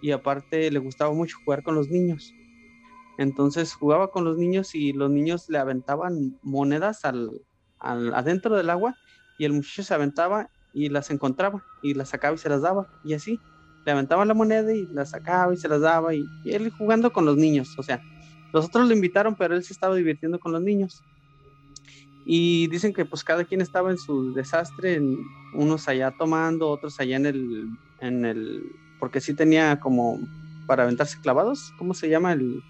y 0.02 0.10
aparte 0.10 0.70
le 0.70 0.78
gustaba 0.78 1.12
mucho 1.14 1.38
jugar 1.44 1.62
con 1.62 1.74
los 1.74 1.88
niños. 1.88 2.34
Entonces 3.18 3.72
jugaba 3.74 4.10
con 4.10 4.24
los 4.24 4.36
niños 4.36 4.74
y 4.74 4.92
los 4.92 5.10
niños 5.10 5.48
le 5.48 5.58
aventaban 5.58 6.38
monedas 6.42 7.04
al, 7.04 7.30
adentro 7.78 8.56
del 8.56 8.70
agua 8.70 8.96
y 9.38 9.44
el 9.44 9.52
muchacho 9.52 9.82
se 9.82 9.94
aventaba 9.94 10.50
y 10.72 10.88
las 10.88 11.10
encontraba 11.10 11.62
y 11.82 11.94
las 11.94 12.10
sacaba 12.10 12.34
y 12.34 12.38
se 12.38 12.48
las 12.48 12.62
daba 12.62 12.86
y 13.04 13.14
así. 13.14 13.40
Le 13.84 13.92
aventaban 13.92 14.28
la 14.28 14.34
moneda 14.34 14.72
y 14.72 14.86
la 14.86 15.04
sacaba 15.04 15.52
y 15.52 15.56
se 15.56 15.68
las 15.68 15.80
daba 15.80 16.14
y, 16.14 16.24
él 16.44 16.70
jugando 16.70 17.12
con 17.12 17.24
los 17.24 17.36
niños. 17.36 17.76
O 17.78 17.82
sea, 17.82 18.00
los 18.52 18.66
otros 18.66 18.86
lo 18.86 18.94
invitaron, 18.94 19.34
pero 19.34 19.54
él 19.54 19.64
se 19.64 19.72
estaba 19.72 19.96
divirtiendo 19.96 20.38
con 20.38 20.52
los 20.52 20.62
niños. 20.62 21.02
Y 22.24 22.68
dicen 22.68 22.92
que 22.92 23.04
pues 23.04 23.24
cada 23.24 23.44
quien 23.44 23.60
estaba 23.60 23.90
en 23.90 23.98
su 23.98 24.32
desastre, 24.32 25.00
unos 25.54 25.88
allá 25.88 26.12
tomando, 26.16 26.70
otros 26.70 27.00
allá 27.00 27.16
en 27.16 27.26
el, 27.26 27.68
en 28.00 28.24
el 28.24 28.62
porque 29.00 29.20
sí 29.20 29.34
tenía 29.34 29.80
como 29.80 30.20
para 30.66 30.84
aventarse 30.84 31.20
clavados, 31.20 31.72
¿cómo 31.76 31.92
se 31.92 32.08
llama 32.08 32.32
el? 32.32 32.62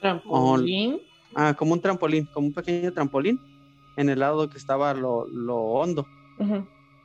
Trampolín. 0.00 1.00
ah, 1.34 1.54
como 1.58 1.72
un 1.72 1.80
trampolín, 1.80 2.26
como 2.26 2.46
un 2.48 2.52
pequeño 2.52 2.92
trampolín 2.92 3.40
en 3.96 4.08
el 4.08 4.20
lado 4.20 4.48
que 4.48 4.58
estaba 4.58 4.94
lo, 4.94 5.26
hondo. 5.56 6.06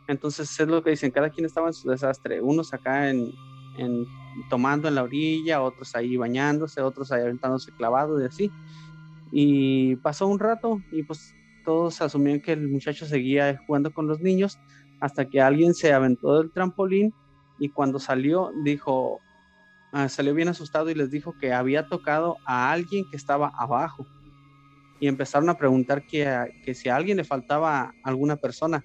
Entonces 0.07 0.59
es 0.59 0.67
lo 0.67 0.83
que 0.83 0.91
dicen, 0.91 1.11
cada 1.11 1.29
quien 1.29 1.45
estaba 1.45 1.67
en 1.67 1.73
su 1.73 1.89
desastre, 1.89 2.41
unos 2.41 2.73
acá 2.73 3.09
en, 3.09 3.33
tomando 4.49 4.87
en 4.87 4.95
la 4.95 5.03
orilla, 5.03 5.61
otros 5.61 5.95
ahí 5.95 6.17
bañándose, 6.17 6.81
otros 6.81 7.11
ahí 7.11 7.21
aventándose 7.21 7.71
clavados 7.73 8.21
y 8.21 8.25
así. 8.25 8.51
Y 9.31 9.95
pasó 9.97 10.27
un 10.27 10.39
rato 10.39 10.81
y 10.91 11.03
pues 11.03 11.33
todos 11.65 12.01
asumían 12.01 12.39
que 12.39 12.53
el 12.53 12.67
muchacho 12.69 13.05
seguía 13.05 13.61
jugando 13.67 13.91
con 13.91 14.07
los 14.07 14.21
niños 14.21 14.57
hasta 15.01 15.25
que 15.25 15.41
alguien 15.41 15.73
se 15.73 15.93
aventó 15.93 16.37
del 16.37 16.51
trampolín 16.51 17.13
y 17.59 17.69
cuando 17.69 17.99
salió 17.99 18.51
dijo, 18.63 19.19
ah, 19.91 20.09
salió 20.09 20.33
bien 20.33 20.47
asustado 20.47 20.89
y 20.89 20.95
les 20.95 21.11
dijo 21.11 21.35
que 21.39 21.53
había 21.53 21.87
tocado 21.87 22.37
a 22.45 22.71
alguien 22.71 23.05
que 23.09 23.17
estaba 23.17 23.51
abajo. 23.57 24.05
Y 24.99 25.07
empezaron 25.07 25.49
a 25.49 25.57
preguntar 25.57 26.05
que, 26.07 26.25
que 26.63 26.73
si 26.73 26.89
a 26.89 26.95
alguien 26.95 27.17
le 27.17 27.23
faltaba 27.23 27.93
alguna 28.03 28.35
persona. 28.35 28.81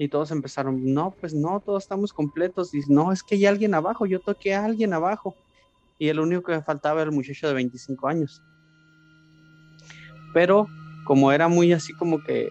Y 0.00 0.08
todos 0.08 0.30
empezaron, 0.30 0.94
no, 0.94 1.10
pues 1.10 1.34
no, 1.34 1.60
todos 1.60 1.82
estamos 1.82 2.14
completos. 2.14 2.72
Y 2.72 2.80
no, 2.88 3.12
es 3.12 3.22
que 3.22 3.34
hay 3.34 3.44
alguien 3.44 3.74
abajo, 3.74 4.06
yo 4.06 4.18
toqué 4.18 4.54
a 4.54 4.64
alguien 4.64 4.94
abajo. 4.94 5.36
Y 5.98 6.08
el 6.08 6.20
único 6.20 6.44
que 6.44 6.62
faltaba 6.62 7.02
era 7.02 7.10
el 7.10 7.14
muchacho 7.14 7.48
de 7.48 7.52
25 7.52 8.08
años. 8.08 8.42
Pero 10.32 10.68
como 11.04 11.30
era 11.32 11.48
muy 11.48 11.74
así 11.74 11.92
como 11.92 12.24
que 12.24 12.48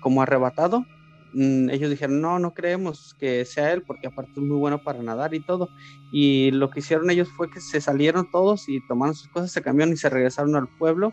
como 0.00 0.22
arrebatado. 0.22 0.86
Mm, 1.34 1.68
ellos 1.68 1.90
dijeron, 1.90 2.22
no, 2.22 2.38
no 2.38 2.54
creemos 2.54 3.14
que 3.20 3.44
sea 3.44 3.70
él, 3.74 3.82
porque 3.82 4.06
aparte 4.06 4.32
es 4.36 4.42
muy 4.42 4.56
bueno 4.56 4.82
para 4.82 5.02
nadar 5.02 5.34
y 5.34 5.40
todo. 5.40 5.68
Y 6.10 6.52
lo 6.52 6.70
que 6.70 6.80
hicieron 6.80 7.10
ellos 7.10 7.28
fue 7.36 7.50
que 7.50 7.60
se 7.60 7.82
salieron 7.82 8.30
todos 8.30 8.66
y 8.70 8.80
tomaron 8.86 9.14
sus 9.14 9.28
cosas, 9.28 9.52
se 9.52 9.60
cambiaron 9.60 9.92
y 9.92 9.98
se 9.98 10.08
regresaron 10.08 10.56
al 10.56 10.68
pueblo 10.68 11.12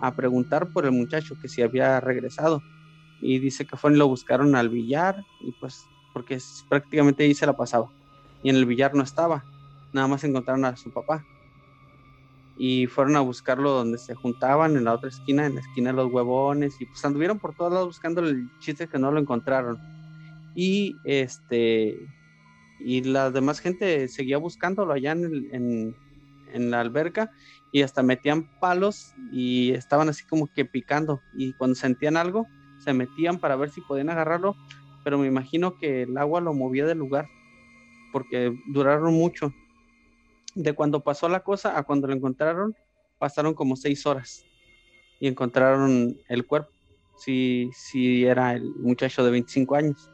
a 0.00 0.16
preguntar 0.16 0.72
por 0.72 0.86
el 0.86 0.90
muchacho 0.90 1.36
que 1.40 1.46
si 1.46 1.62
había 1.62 2.00
regresado. 2.00 2.62
Y 3.20 3.38
dice 3.38 3.66
que 3.66 3.76
fueron 3.76 3.96
y 3.96 3.98
lo 3.98 4.08
buscaron 4.08 4.54
al 4.54 4.68
billar, 4.68 5.24
y 5.40 5.52
pues, 5.52 5.84
porque 6.12 6.38
prácticamente 6.68 7.24
ahí 7.24 7.34
se 7.34 7.46
la 7.46 7.56
pasaba. 7.56 7.90
Y 8.42 8.50
en 8.50 8.56
el 8.56 8.66
billar 8.66 8.94
no 8.94 9.02
estaba, 9.02 9.44
nada 9.92 10.06
más 10.06 10.24
encontraron 10.24 10.64
a 10.64 10.76
su 10.76 10.92
papá 10.92 11.24
y 12.58 12.86
fueron 12.88 13.16
a 13.16 13.20
buscarlo 13.20 13.70
donde 13.70 13.98
se 13.98 14.14
juntaban 14.14 14.76
en 14.76 14.84
la 14.84 14.94
otra 14.94 15.08
esquina, 15.08 15.46
en 15.46 15.54
la 15.54 15.60
esquina 15.60 15.90
de 15.90 15.96
los 15.96 16.12
huevones, 16.12 16.74
y 16.80 16.86
pues 16.86 17.04
anduvieron 17.04 17.38
por 17.38 17.54
todos 17.54 17.72
lados 17.72 17.86
buscando 17.86 18.20
el 18.20 18.50
chiste 18.58 18.88
que 18.88 18.98
no 18.98 19.12
lo 19.12 19.20
encontraron. 19.20 19.78
Y 20.54 20.96
este 21.04 21.96
y 22.80 23.02
la 23.02 23.30
demás 23.30 23.60
gente 23.60 24.08
seguía 24.08 24.38
buscándolo 24.38 24.92
allá 24.92 25.12
en, 25.12 25.94
en, 26.52 26.70
la 26.70 26.80
alberca 26.80 27.30
y 27.72 27.82
hasta 27.82 28.02
metían 28.02 28.48
palos 28.60 29.12
y 29.32 29.72
estaban 29.72 30.08
así 30.08 30.24
como 30.24 30.46
que 30.46 30.64
picando 30.64 31.20
y 31.34 31.52
cuando 31.54 31.74
sentían 31.74 32.16
algo 32.16 32.46
se 32.78 32.92
metían 32.92 33.38
para 33.38 33.56
ver 33.56 33.70
si 33.70 33.80
podían 33.80 34.10
agarrarlo, 34.10 34.56
pero 35.04 35.18
me 35.18 35.26
imagino 35.26 35.76
que 35.76 36.02
el 36.02 36.16
agua 36.16 36.40
lo 36.40 36.54
movía 36.54 36.86
del 36.86 36.98
lugar 36.98 37.28
porque 38.12 38.56
duraron 38.66 39.14
mucho 39.14 39.52
de 40.54 40.72
cuando 40.72 41.00
pasó 41.00 41.28
la 41.28 41.40
cosa 41.40 41.78
a 41.78 41.84
cuando 41.84 42.08
lo 42.08 42.14
encontraron, 42.14 42.74
pasaron 43.18 43.54
como 43.54 43.76
seis 43.76 44.06
horas 44.06 44.44
y 45.20 45.28
encontraron 45.28 46.16
el 46.28 46.46
cuerpo. 46.46 46.70
Si, 47.16 47.70
si 47.74 48.24
era 48.24 48.54
el 48.54 48.64
muchacho 48.76 49.24
de 49.24 49.32
25 49.32 49.74
años. 49.74 50.10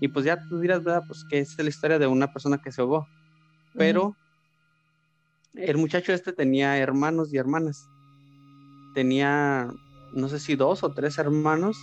Y 0.00 0.08
pues 0.08 0.24
ya 0.24 0.42
tú 0.48 0.58
dirás, 0.58 0.82
¿verdad? 0.82 1.02
Pues 1.06 1.24
que 1.28 1.38
es 1.38 1.58
la 1.58 1.68
historia 1.68 1.98
de 1.98 2.06
una 2.06 2.32
persona 2.32 2.58
que 2.58 2.72
se 2.72 2.80
ahogó. 2.80 3.06
Pero 3.74 4.16
el 5.54 5.76
muchacho 5.76 6.12
este 6.12 6.32
tenía 6.32 6.78
hermanos 6.78 7.32
y 7.32 7.36
hermanas. 7.36 7.88
Tenía, 8.94 9.68
no 10.12 10.28
sé 10.28 10.38
si 10.38 10.56
dos 10.56 10.82
o 10.82 10.92
tres 10.92 11.18
hermanos, 11.18 11.76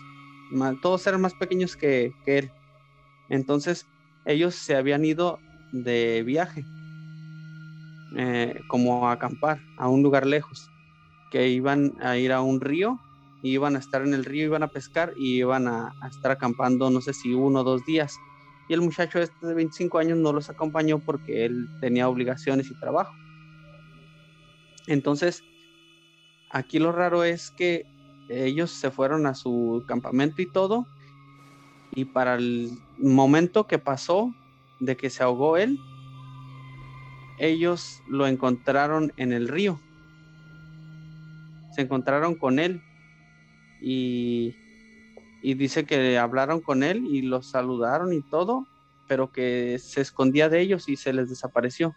todos 0.81 1.05
eran 1.07 1.21
más 1.21 1.33
pequeños 1.33 1.75
que, 1.75 2.13
él. 2.25 2.51
Entonces, 3.29 3.85
ellos 4.25 4.55
se 4.55 4.75
habían 4.75 5.05
ido 5.05 5.39
de 5.71 6.23
viaje 6.23 6.65
eh, 8.17 8.59
como 8.67 9.07
a 9.07 9.13
acampar 9.13 9.59
a 9.77 9.87
un 9.87 10.01
lugar 10.01 10.25
lejos, 10.25 10.69
que 11.31 11.49
iban 11.49 11.93
a 12.01 12.17
ir 12.17 12.31
a 12.31 12.41
un 12.41 12.59
río, 12.59 12.99
iban 13.43 13.75
a 13.75 13.79
estar 13.79 14.01
en 14.01 14.13
el 14.13 14.25
río, 14.25 14.45
iban 14.45 14.63
a 14.63 14.67
pescar 14.67 15.13
y 15.15 15.37
iban 15.37 15.67
a, 15.67 15.93
estar 16.09 16.31
acampando, 16.31 16.89
no 16.89 17.01
sé 17.01 17.13
si 17.13 17.33
uno 17.33 17.61
o 17.61 17.63
dos 17.63 17.85
días. 17.85 18.17
Y 18.67 18.73
el 18.73 18.81
muchacho 18.81 19.19
este 19.19 19.47
de 19.47 19.53
25 19.53 19.97
años 19.97 20.17
no 20.17 20.33
los 20.33 20.49
acompañó 20.49 20.99
porque 20.99 21.45
él 21.45 21.67
tenía 21.81 22.09
obligaciones 22.09 22.69
y 22.69 22.79
trabajo. 22.79 23.13
Entonces, 24.87 25.43
aquí 26.49 26.79
lo 26.79 26.91
raro 26.91 27.23
es 27.23 27.51
que 27.51 27.85
ellos 28.29 28.71
se 28.71 28.91
fueron 28.91 29.25
a 29.25 29.33
su 29.33 29.83
campamento 29.87 30.41
y 30.41 30.45
todo, 30.45 30.85
y 31.93 32.05
para 32.05 32.35
el 32.35 32.71
momento 32.97 33.67
que 33.67 33.79
pasó 33.79 34.33
de 34.79 34.95
que 34.95 35.09
se 35.09 35.23
ahogó 35.23 35.57
él, 35.57 35.79
ellos 37.39 38.01
lo 38.07 38.27
encontraron 38.27 39.11
en 39.17 39.33
el 39.33 39.47
río. 39.47 39.79
Se 41.71 41.81
encontraron 41.81 42.35
con 42.35 42.59
él 42.59 42.81
y, 43.81 44.55
dice 45.41 45.85
que 45.85 46.17
hablaron 46.17 46.61
con 46.61 46.83
él 46.83 47.05
y 47.05 47.21
los 47.21 47.49
saludaron 47.49 48.13
y 48.13 48.21
todo, 48.21 48.67
pero 49.07 49.31
que 49.31 49.79
se 49.79 50.01
escondía 50.01 50.49
de 50.49 50.61
ellos 50.61 50.89
y 50.89 50.95
se 50.95 51.13
les 51.13 51.29
desapareció. 51.29 51.95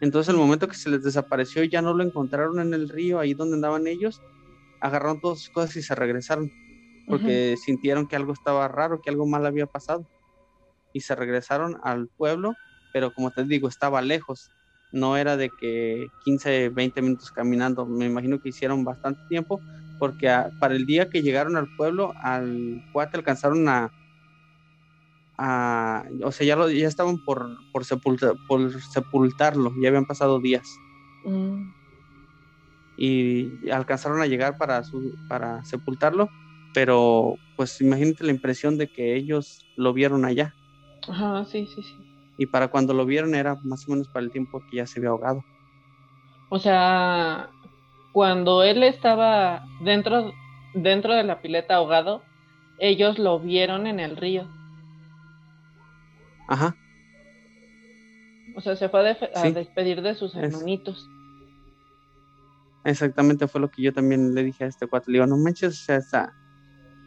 Entonces 0.00 0.32
el 0.32 0.40
momento 0.40 0.68
que 0.68 0.76
se 0.76 0.90
les 0.90 1.02
desapareció 1.02 1.64
y 1.64 1.68
ya 1.68 1.82
no 1.82 1.92
lo 1.94 2.04
encontraron 2.04 2.60
en 2.60 2.72
el 2.72 2.88
río, 2.88 3.18
ahí 3.18 3.34
donde 3.34 3.56
andaban 3.56 3.86
ellos, 3.86 4.22
agarraron 4.80 5.20
todas 5.20 5.40
sus 5.40 5.50
cosas 5.50 5.76
y 5.76 5.82
se 5.82 5.94
regresaron, 5.94 6.50
porque 7.06 7.56
sintieron 7.56 8.06
que 8.06 8.16
algo 8.16 8.32
estaba 8.32 8.68
raro, 8.68 9.00
que 9.00 9.10
algo 9.10 9.26
mal 9.26 9.46
había 9.46 9.66
pasado. 9.66 10.06
Y 10.92 11.00
se 11.00 11.14
regresaron 11.14 11.78
al 11.82 12.08
pueblo 12.08 12.56
pero 12.92 13.12
como 13.12 13.30
te 13.30 13.44
digo, 13.44 13.68
estaba 13.68 14.02
lejos. 14.02 14.50
No 14.92 15.16
era 15.16 15.36
de 15.36 15.50
que 15.50 16.08
15, 16.24 16.70
20 16.70 17.02
minutos 17.02 17.30
caminando. 17.30 17.86
Me 17.86 18.06
imagino 18.06 18.40
que 18.40 18.48
hicieron 18.48 18.84
bastante 18.84 19.20
tiempo, 19.28 19.60
porque 19.98 20.28
para 20.58 20.74
el 20.74 20.86
día 20.86 21.08
que 21.08 21.22
llegaron 21.22 21.56
al 21.56 21.68
pueblo, 21.76 22.12
al 22.22 22.82
cuate 22.92 23.16
alcanzaron 23.18 23.68
a, 23.68 23.92
o 26.22 26.32
sea, 26.32 26.46
ya, 26.46 26.56
lo, 26.56 26.68
ya 26.70 26.88
estaban 26.88 27.24
por, 27.24 27.56
por, 27.72 27.84
por 28.48 28.82
sepultarlo, 28.82 29.72
ya 29.80 29.88
habían 29.88 30.06
pasado 30.06 30.40
días. 30.40 30.68
Mm. 31.24 31.79
Y 33.00 33.70
alcanzaron 33.70 34.20
a 34.20 34.26
llegar 34.26 34.58
para, 34.58 34.84
su, 34.84 35.16
para 35.26 35.64
sepultarlo, 35.64 36.28
pero 36.74 37.34
pues 37.56 37.80
imagínate 37.80 38.22
la 38.22 38.30
impresión 38.30 38.78
de 38.78 38.88
que 38.88 39.16
ellos 39.16 39.66
lo 39.76 39.92
vieron 39.92 40.24
allá. 40.24 40.54
Ajá, 41.08 41.44
sí, 41.46 41.66
sí, 41.66 41.82
sí 41.82 42.10
y 42.40 42.46
para 42.46 42.68
cuando 42.68 42.94
lo 42.94 43.04
vieron 43.04 43.34
era 43.34 43.56
más 43.64 43.86
o 43.86 43.90
menos 43.90 44.08
para 44.08 44.24
el 44.24 44.32
tiempo 44.32 44.62
que 44.70 44.78
ya 44.78 44.86
se 44.86 44.98
había 44.98 45.10
ahogado. 45.10 45.44
O 46.48 46.58
sea, 46.58 47.50
cuando 48.12 48.62
él 48.62 48.82
estaba 48.82 49.62
dentro, 49.82 50.32
dentro 50.72 51.12
de 51.12 51.22
la 51.22 51.42
pileta 51.42 51.74
ahogado, 51.74 52.22
ellos 52.78 53.18
lo 53.18 53.40
vieron 53.40 53.86
en 53.86 54.00
el 54.00 54.16
río. 54.16 54.48
Ajá. 56.48 56.74
O 58.56 58.62
sea, 58.62 58.74
se 58.74 58.88
fue 58.88 59.00
a, 59.00 59.50
despedir 59.50 60.00
de 60.00 60.14
sus 60.14 60.34
hermanitos. 60.34 61.10
Exactamente 62.84 63.46
fue 63.46 63.60
lo 63.60 63.70
que 63.70 63.82
yo 63.82 63.92
también 63.92 64.34
le 64.34 64.42
dije 64.42 64.64
a 64.64 64.66
este 64.68 64.86
cuate. 64.86 65.10
Le 65.10 65.18
digo, 65.18 65.26
no 65.26 65.36
manches, 65.36 65.88
o 65.88 66.00
sea, 66.00 66.32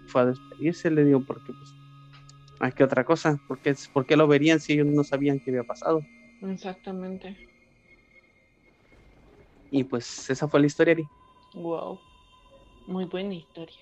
fue 0.08 0.22
a 0.22 0.26
despedirse, 0.26 0.92
le 0.92 1.04
digo, 1.04 1.24
porque 1.26 1.52
pues 1.54 1.74
¿A 2.64 2.72
qué 2.72 2.86
otra 2.86 3.04
cosa? 3.04 3.38
¿Por 3.46 3.60
qué, 3.60 3.76
¿Por 3.92 4.06
qué 4.06 4.16
lo 4.16 4.26
verían 4.26 4.62
si 4.62 4.72
ellos 4.72 4.88
no 4.88 5.04
sabían 5.04 5.38
qué 5.42 5.52
había 5.52 5.66
pasado? 5.66 6.02
Exactamente. 6.44 7.36
Y 9.70 9.84
pues 9.84 10.30
esa 10.30 10.48
fue 10.48 10.62
la 10.62 10.68
historia, 10.68 10.94
Ari. 10.94 11.04
Wow. 11.56 12.00
Muy 12.88 13.04
buena 13.04 13.34
historia. 13.34 13.76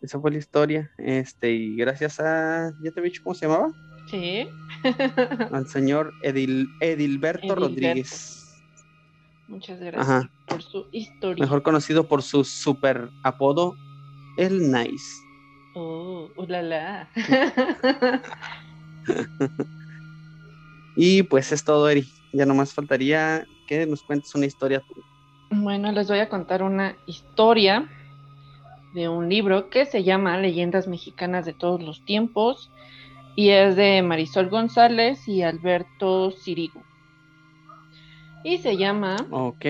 Esa 0.00 0.18
fue 0.18 0.30
la 0.30 0.38
historia. 0.38 0.90
Este, 0.96 1.50
y 1.50 1.76
gracias 1.76 2.18
a. 2.18 2.72
¿Ya 2.82 2.92
te 2.92 3.00
he 3.00 3.02
dicho 3.02 3.20
cómo 3.22 3.34
se 3.34 3.46
llamaba? 3.46 3.70
Sí. 4.08 4.48
al 5.52 5.68
señor 5.68 6.10
Edil, 6.22 6.66
Edilberto, 6.80 7.54
Rodríguez. 7.54 8.43
Muchas 9.48 9.80
gracias 9.80 10.26
por 10.46 10.62
su 10.62 10.86
historia. 10.92 11.42
Mejor 11.42 11.62
conocido 11.62 12.08
por 12.08 12.22
su 12.22 12.44
super 12.44 13.10
apodo, 13.22 13.74
El 14.36 14.72
Nice. 14.72 15.04
Oh, 15.74 16.28
ulala. 16.36 17.08
y 20.96 21.22
pues 21.24 21.52
es 21.52 21.64
todo, 21.64 21.88
Eri. 21.88 22.06
Ya 22.32 22.46
nomás 22.46 22.72
faltaría 22.72 23.46
que 23.66 23.86
nos 23.86 24.02
cuentes 24.02 24.34
una 24.34 24.46
historia 24.46 24.80
tú. 24.80 24.94
Bueno, 25.50 25.92
les 25.92 26.08
voy 26.08 26.18
a 26.18 26.28
contar 26.28 26.62
una 26.62 26.96
historia 27.06 27.88
de 28.94 29.08
un 29.08 29.28
libro 29.28 29.68
que 29.70 29.86
se 29.86 30.04
llama 30.04 30.38
Leyendas 30.38 30.86
Mexicanas 30.86 31.44
de 31.44 31.52
todos 31.52 31.82
los 31.82 32.04
tiempos 32.04 32.70
y 33.36 33.50
es 33.50 33.76
de 33.76 34.02
Marisol 34.02 34.48
González 34.48 35.26
y 35.28 35.42
Alberto 35.42 36.30
Sirigu. 36.30 36.82
Y 38.44 38.58
se 38.58 38.76
llama 38.76 39.16
Ok. 39.30 39.64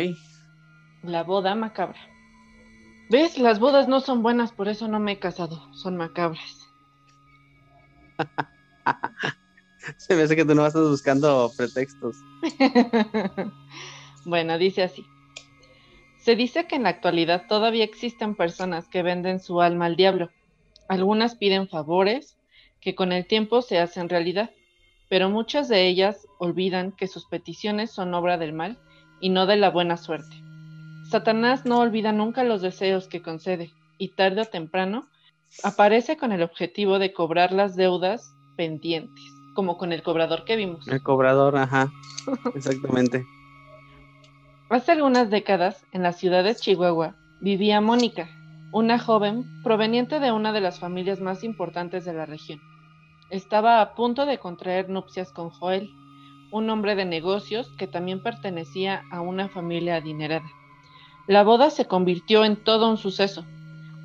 La 1.03 1.23
boda 1.23 1.55
macabra. 1.55 1.99
¿Ves? 3.09 3.39
Las 3.39 3.61
bodas 3.61 3.89
no 3.89 4.01
son 4.01 4.23
buenas, 4.23 4.53
por 4.53 4.69
eso 4.69 4.89
no 4.89 4.99
me 4.99 5.13
he 5.13 5.19
casado. 5.19 5.73
Son 5.73 5.97
macabras. 5.97 6.69
Se 9.99 10.17
me 10.17 10.23
hace 10.23 10.35
que 10.35 10.45
tú 10.45 10.55
no 10.55 10.67
estás 10.67 10.89
buscando 10.89 11.51
pretextos. 11.57 12.17
bueno, 14.25 14.59
dice 14.59 14.83
así. 14.83 15.05
Se 16.19 16.37
dice 16.37 16.67
que 16.67 16.77
en 16.77 16.85
la 16.85 16.89
actualidad 16.89 17.47
todavía 17.49 17.85
existen 17.85 18.35
personas 18.35 18.89
que 18.89 19.03
venden 19.03 19.41
su 19.41 19.61
alma 19.61 19.87
al 19.87 19.97
diablo. 19.97 20.31
Algunas 20.89 21.37
piden 21.37 21.69
favores 21.69 22.39
que 22.81 22.95
con 22.95 23.13
el 23.13 23.27
tiempo 23.27 23.63
se 23.63 23.79
hacen 23.79 24.09
realidad, 24.09 24.51
pero 25.09 25.31
muchas 25.31 25.69
de 25.69 25.87
ellas 25.87 26.27
olvidan 26.39 26.93
que 26.93 27.07
sus 27.07 27.27
peticiones 27.27 27.91
son 27.91 28.15
obra 28.15 28.39
del 28.39 28.53
mal 28.53 28.79
y 29.21 29.29
no 29.29 29.47
de 29.47 29.57
la 29.57 29.71
buena 29.71 29.97
suerte. 29.97 30.43
Satanás 31.11 31.65
no 31.67 31.81
olvida 31.81 32.13
nunca 32.13 32.45
los 32.45 32.63
deseos 32.63 33.09
que 33.09 33.23
concede 33.23 33.73
y 33.99 34.09
tarde 34.09 34.43
o 34.43 34.45
temprano 34.47 35.07
aparece 35.63 36.17
con 36.17 36.33
el 36.33 36.43
objetivo 36.43 36.99
de 36.99 37.13
cobrar 37.13 37.53
las 37.53 37.77
deudas 37.77 38.35
pendientes, 38.57 39.25
como 39.55 39.77
con 39.77 39.93
el 39.93 40.03
cobrador 40.03 40.45
que 40.45 40.57
vimos. 40.57 40.89
El 40.89 41.03
cobrador, 41.03 41.57
ajá, 41.57 41.93
exactamente. 42.55 43.25
Hace 44.71 44.93
algunas 44.93 45.31
décadas, 45.31 45.85
en 45.93 46.03
la 46.03 46.13
ciudad 46.13 46.43
de 46.43 46.57
Chihuahua, 46.57 47.15
vivía 47.41 47.81
Mónica, 47.81 48.29
una 48.73 48.99
joven 48.99 49.45
proveniente 49.63 50.19
de 50.19 50.33
una 50.33 50.53
de 50.53 50.61
las 50.61 50.81
familias 50.81 51.21
más 51.21 51.45
importantes 51.45 52.05
de 52.05 52.15
la 52.15 52.27
región. 52.27 52.61
Estaba 53.31 53.81
a 53.81 53.95
punto 53.95 54.27
de 54.27 54.39
contraer 54.39 54.89
nupcias 54.89 55.33
con 55.33 55.51
Joel, 55.51 55.91
un 56.51 56.71
hombre 56.71 56.95
de 56.95 57.05
negocios 57.05 57.71
que 57.79 57.87
también 57.87 58.23
pertenecía 58.23 59.03
a 59.11 59.21
una 59.21 59.49
familia 59.49 59.97
adinerada. 59.97 60.47
La 61.27 61.43
boda 61.43 61.71
se 61.71 61.87
convirtió 61.87 62.45
en 62.45 62.57
todo 62.57 62.89
un 62.89 62.99
suceso, 62.99 63.45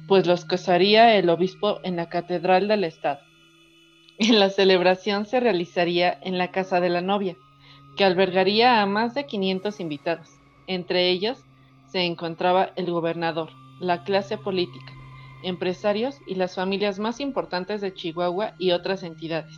pues 0.08 0.26
los 0.26 0.46
casaría 0.46 1.16
el 1.16 1.30
obispo 1.30 1.80
en 1.84 1.98
la 1.98 2.10
catedral 2.10 2.68
del 2.68 2.86
estado. 2.86 3.20
La 4.20 4.50
celebración 4.50 5.26
se 5.26 5.40
realizaría 5.40 6.18
en 6.22 6.38
la 6.38 6.52
casa 6.52 6.82
de 6.82 6.90
la 6.90 7.02
novia, 7.02 7.38
que 7.96 8.04
albergaría 8.04 8.82
a 8.82 8.86
más 8.86 9.14
de 9.14 9.26
500 9.26 9.80
invitados. 9.80 10.30
Entre 10.68 11.10
ellos 11.10 11.44
se 11.88 12.02
encontraba 12.02 12.72
el 12.76 12.92
gobernador, 12.92 13.50
la 13.80 14.04
clase 14.04 14.38
política, 14.38 14.92
empresarios 15.44 16.20
y 16.28 16.36
las 16.36 16.56
familias 16.56 17.00
más 17.00 17.20
importantes 17.20 17.82
de 17.82 17.94
Chihuahua 17.94 18.54
y 18.58 18.72
otras 18.72 19.04
entidades. 19.04 19.56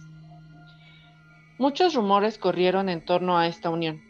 Muchos 1.58 1.94
rumores 1.94 2.38
corrieron 2.38 2.90
en 2.90 3.06
torno 3.06 3.38
a 3.38 3.48
esta 3.48 3.70
unión, 3.70 4.02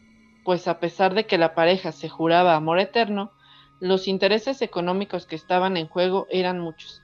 pues 0.44 0.68
a 0.68 0.80
pesar 0.80 1.14
de 1.14 1.26
que 1.26 1.38
la 1.38 1.54
pareja 1.54 1.92
se 1.92 2.10
juraba 2.10 2.56
amor 2.56 2.80
eterno, 2.80 3.32
los 3.80 4.08
intereses 4.08 4.62
económicos 4.62 5.26
que 5.26 5.36
estaban 5.36 5.76
en 5.76 5.88
juego 5.88 6.28
eran 6.30 6.60
muchos. 6.60 7.02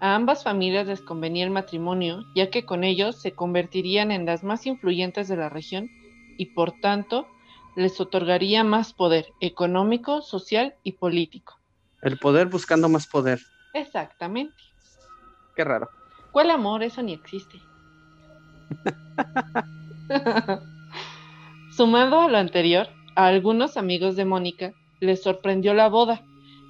A 0.00 0.14
ambas 0.14 0.42
familias 0.42 0.86
les 0.86 1.00
convenía 1.00 1.44
el 1.44 1.50
matrimonio, 1.50 2.24
ya 2.34 2.50
que 2.50 2.64
con 2.64 2.84
ellos 2.84 3.20
se 3.20 3.32
convertirían 3.32 4.10
en 4.10 4.26
las 4.26 4.42
más 4.42 4.66
influyentes 4.66 5.28
de 5.28 5.36
la 5.36 5.48
región 5.48 5.90
y 6.36 6.46
por 6.46 6.72
tanto 6.80 7.26
les 7.76 8.00
otorgaría 8.00 8.64
más 8.64 8.92
poder 8.92 9.26
económico, 9.40 10.20
social 10.22 10.74
y 10.82 10.92
político. 10.92 11.58
El 12.02 12.18
poder 12.18 12.48
buscando 12.48 12.88
más 12.88 13.06
poder. 13.06 13.40
Exactamente. 13.72 14.62
Qué 15.54 15.64
raro. 15.64 15.90
¿Cuál 16.30 16.50
amor? 16.50 16.82
Eso 16.82 17.02
ni 17.02 17.12
existe. 17.12 17.60
Sumado 21.76 22.20
a 22.20 22.28
lo 22.28 22.38
anterior, 22.38 22.88
a 23.16 23.26
algunos 23.26 23.76
amigos 23.76 24.16
de 24.16 24.24
Mónica 24.24 24.72
les 25.00 25.22
sorprendió 25.22 25.74
la 25.74 25.88
boda, 25.88 26.22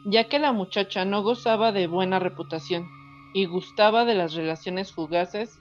ya 0.05 0.29
que 0.29 0.39
la 0.39 0.53
muchacha 0.53 1.05
no 1.05 1.23
gozaba 1.23 1.71
de 1.73 1.87
buena 1.87 2.19
reputación 2.19 2.87
y 3.35 3.47
gustaba 3.47 4.05
de 4.05 4.15
las 4.15 4.35
relaciones 4.35 4.93
fugaces 4.93 5.59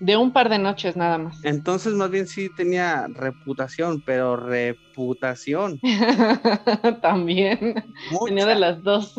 de 0.00 0.16
un 0.16 0.32
par 0.32 0.48
de 0.48 0.58
noches 0.58 0.96
nada 0.96 1.18
más. 1.18 1.44
Entonces 1.44 1.94
más 1.94 2.10
bien 2.10 2.26
sí 2.26 2.48
tenía 2.56 3.06
reputación, 3.08 4.02
pero 4.04 4.36
reputación. 4.36 5.78
También. 7.02 7.84
Tenía 8.26 8.46
de 8.46 8.54
las 8.56 8.82
dos. 8.82 9.14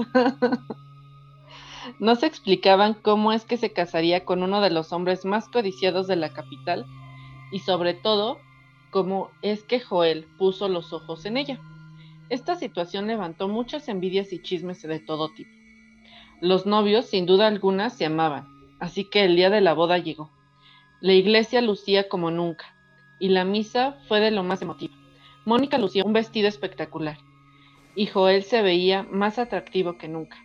No 2.00 2.16
se 2.16 2.26
explicaban 2.26 2.94
cómo 2.94 3.34
es 3.34 3.46
que 3.46 3.58
se 3.58 3.72
casaría 3.72 4.26
con 4.26 4.44
uno 4.44 4.62
de 4.62 4.70
los 4.70 4.94
hombres 4.94 5.26
más 5.26 5.48
codiciados 5.50 6.08
de 6.08 6.16
la 6.16 6.30
capital 6.30 6.86
y 7.52 7.60
sobre 7.60 7.94
todo 7.94 8.40
cómo 8.92 9.32
es 9.42 9.64
que 9.64 9.80
Joel 9.80 10.26
puso 10.38 10.70
los 10.70 10.94
ojos 10.94 11.26
en 11.26 11.38
ella. 11.38 11.60
Esta 12.30 12.56
situación 12.56 13.08
levantó 13.08 13.48
muchas 13.48 13.90
envidias 13.90 14.34
y 14.34 14.42
chismes 14.42 14.82
de 14.82 15.00
todo 15.00 15.30
tipo. 15.30 15.52
Los 16.42 16.66
novios, 16.66 17.06
sin 17.06 17.26
duda 17.26 17.48
alguna, 17.48 17.90
se 17.90 18.06
amaban, 18.06 18.48
así 18.80 19.10
que 19.10 19.24
el 19.24 19.36
día 19.36 19.50
de 19.50 19.62
la 19.62 19.74
boda 19.74 19.98
llegó. 19.98 20.30
La 21.00 21.14
iglesia 21.14 21.62
lucía 21.62 22.10
como 22.10 22.32
nunca, 22.32 22.76
y 23.20 23.30
la 23.30 23.46
misa 23.46 23.98
fue 24.08 24.20
de 24.20 24.32
lo 24.32 24.44
más 24.44 24.62
emotiva. 24.62 24.94
Mónica 25.46 25.78
lucía 25.78 26.04
un 26.06 26.14
vestido 26.14 26.48
espectacular, 26.48 27.18
y 27.96 28.08
Joel 28.08 28.44
se 28.44 28.62
veía 28.62 29.04
más 29.04 29.40
atractivo 29.40 29.98
que 29.98 30.08
nunca. 30.08 30.38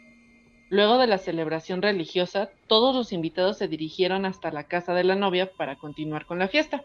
Luego 0.70 0.98
de 0.98 1.07
la 1.07 1.18
celebración 1.18 1.81
religiosa, 1.81 2.50
todos 2.66 2.94
los 2.94 3.12
invitados 3.12 3.57
se 3.57 3.68
dirigieron 3.68 4.26
hasta 4.26 4.50
la 4.52 4.64
casa 4.64 4.92
de 4.92 5.04
la 5.04 5.14
novia 5.14 5.50
para 5.57 5.76
continuar 5.76 6.26
con 6.26 6.38
la 6.38 6.48
fiesta. 6.48 6.83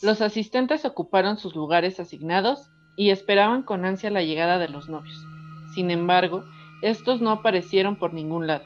Los 0.00 0.22
asistentes 0.22 0.84
ocuparon 0.84 1.36
sus 1.36 1.54
lugares 1.54 1.98
asignados 1.98 2.70
y 2.96 3.10
esperaban 3.10 3.62
con 3.62 3.84
ansia 3.84 4.10
la 4.10 4.22
llegada 4.22 4.58
de 4.58 4.68
los 4.68 4.88
novios. 4.88 5.24
Sin 5.74 5.90
embargo, 5.90 6.44
estos 6.82 7.20
no 7.20 7.30
aparecieron 7.30 7.96
por 7.96 8.14
ningún 8.14 8.46
lado. 8.46 8.64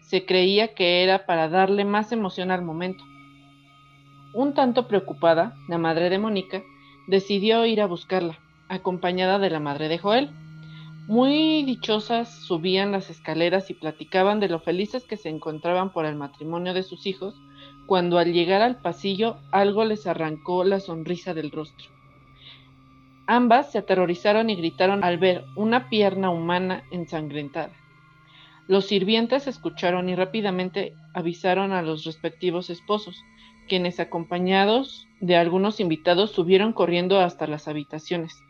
Se 0.00 0.24
creía 0.24 0.74
que 0.74 1.02
era 1.02 1.26
para 1.26 1.48
darle 1.48 1.84
más 1.84 2.10
emoción 2.12 2.50
al 2.50 2.62
momento. 2.62 3.04
Un 4.32 4.54
tanto 4.54 4.88
preocupada, 4.88 5.54
la 5.68 5.78
madre 5.78 6.10
de 6.10 6.18
Mónica 6.18 6.62
decidió 7.06 7.64
ir 7.66 7.80
a 7.80 7.86
buscarla, 7.86 8.38
acompañada 8.68 9.38
de 9.38 9.50
la 9.50 9.60
madre 9.60 9.88
de 9.88 9.98
Joel. 9.98 10.30
Muy 11.06 11.64
dichosas 11.64 12.34
subían 12.46 12.90
las 12.90 13.10
escaleras 13.10 13.68
y 13.68 13.74
platicaban 13.74 14.40
de 14.40 14.48
lo 14.48 14.58
felices 14.58 15.04
que 15.04 15.18
se 15.18 15.28
encontraban 15.28 15.92
por 15.92 16.06
el 16.06 16.16
matrimonio 16.16 16.72
de 16.72 16.82
sus 16.82 17.04
hijos, 17.04 17.34
cuando 17.84 18.16
al 18.18 18.32
llegar 18.32 18.62
al 18.62 18.80
pasillo 18.80 19.36
algo 19.50 19.84
les 19.84 20.06
arrancó 20.06 20.64
la 20.64 20.80
sonrisa 20.80 21.34
del 21.34 21.50
rostro. 21.50 21.88
Ambas 23.26 23.70
se 23.70 23.78
aterrorizaron 23.78 24.48
y 24.48 24.56
gritaron 24.56 25.04
al 25.04 25.18
ver 25.18 25.44
una 25.56 25.90
pierna 25.90 26.30
humana 26.30 26.84
ensangrentada. 26.90 27.74
Los 28.66 28.86
sirvientes 28.86 29.46
escucharon 29.46 30.08
y 30.08 30.14
rápidamente 30.14 30.94
avisaron 31.12 31.72
a 31.72 31.82
los 31.82 32.04
respectivos 32.04 32.70
esposos, 32.70 33.22
quienes 33.68 34.00
acompañados 34.00 35.06
de 35.20 35.36
algunos 35.36 35.80
invitados 35.80 36.30
subieron 36.30 36.72
corriendo 36.72 37.20
hasta 37.20 37.46
las 37.46 37.68
habitaciones 37.68 38.43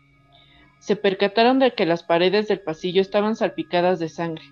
se 0.84 0.96
percataron 0.96 1.60
de 1.60 1.72
que 1.72 1.86
las 1.86 2.02
paredes 2.02 2.46
del 2.46 2.60
pasillo 2.60 3.00
estaban 3.00 3.36
salpicadas 3.36 3.98
de 3.98 4.10
sangre. 4.10 4.44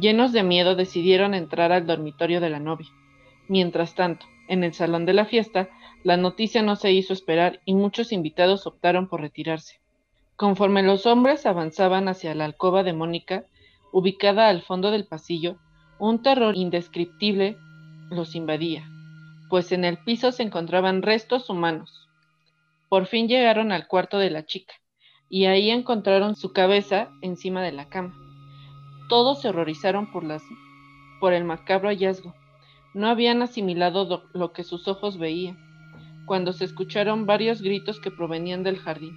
Llenos 0.00 0.32
de 0.32 0.44
miedo 0.44 0.76
decidieron 0.76 1.34
entrar 1.34 1.72
al 1.72 1.88
dormitorio 1.88 2.40
de 2.40 2.50
la 2.50 2.60
novia. 2.60 2.86
Mientras 3.48 3.96
tanto, 3.96 4.24
en 4.46 4.62
el 4.62 4.74
salón 4.74 5.06
de 5.06 5.12
la 5.12 5.24
fiesta, 5.24 5.70
la 6.04 6.16
noticia 6.16 6.62
no 6.62 6.76
se 6.76 6.92
hizo 6.92 7.12
esperar 7.12 7.62
y 7.64 7.74
muchos 7.74 8.12
invitados 8.12 8.64
optaron 8.68 9.08
por 9.08 9.22
retirarse. 9.22 9.80
Conforme 10.36 10.84
los 10.84 11.04
hombres 11.04 11.46
avanzaban 11.46 12.06
hacia 12.06 12.36
la 12.36 12.44
alcoba 12.44 12.84
de 12.84 12.92
Mónica, 12.92 13.46
ubicada 13.90 14.50
al 14.50 14.62
fondo 14.62 14.92
del 14.92 15.08
pasillo, 15.08 15.56
un 15.98 16.22
terror 16.22 16.56
indescriptible 16.56 17.56
los 18.08 18.36
invadía, 18.36 18.88
pues 19.50 19.72
en 19.72 19.84
el 19.84 19.98
piso 19.98 20.30
se 20.30 20.44
encontraban 20.44 21.02
restos 21.02 21.50
humanos. 21.50 22.08
Por 22.88 23.06
fin 23.06 23.26
llegaron 23.26 23.72
al 23.72 23.88
cuarto 23.88 24.18
de 24.20 24.30
la 24.30 24.46
chica 24.46 24.74
y 25.32 25.46
ahí 25.46 25.70
encontraron 25.70 26.36
su 26.36 26.52
cabeza 26.52 27.08
encima 27.22 27.62
de 27.62 27.72
la 27.72 27.88
cama. 27.88 28.14
Todos 29.08 29.40
se 29.40 29.48
horrorizaron 29.48 30.12
por, 30.12 30.24
las, 30.24 30.42
por 31.20 31.32
el 31.32 31.44
macabro 31.44 31.88
hallazgo. 31.88 32.34
No 32.92 33.08
habían 33.08 33.40
asimilado 33.40 34.24
lo 34.34 34.52
que 34.52 34.62
sus 34.62 34.88
ojos 34.88 35.16
veían, 35.16 35.56
cuando 36.26 36.52
se 36.52 36.66
escucharon 36.66 37.24
varios 37.24 37.62
gritos 37.62 37.98
que 37.98 38.10
provenían 38.10 38.62
del 38.62 38.78
jardín. 38.78 39.16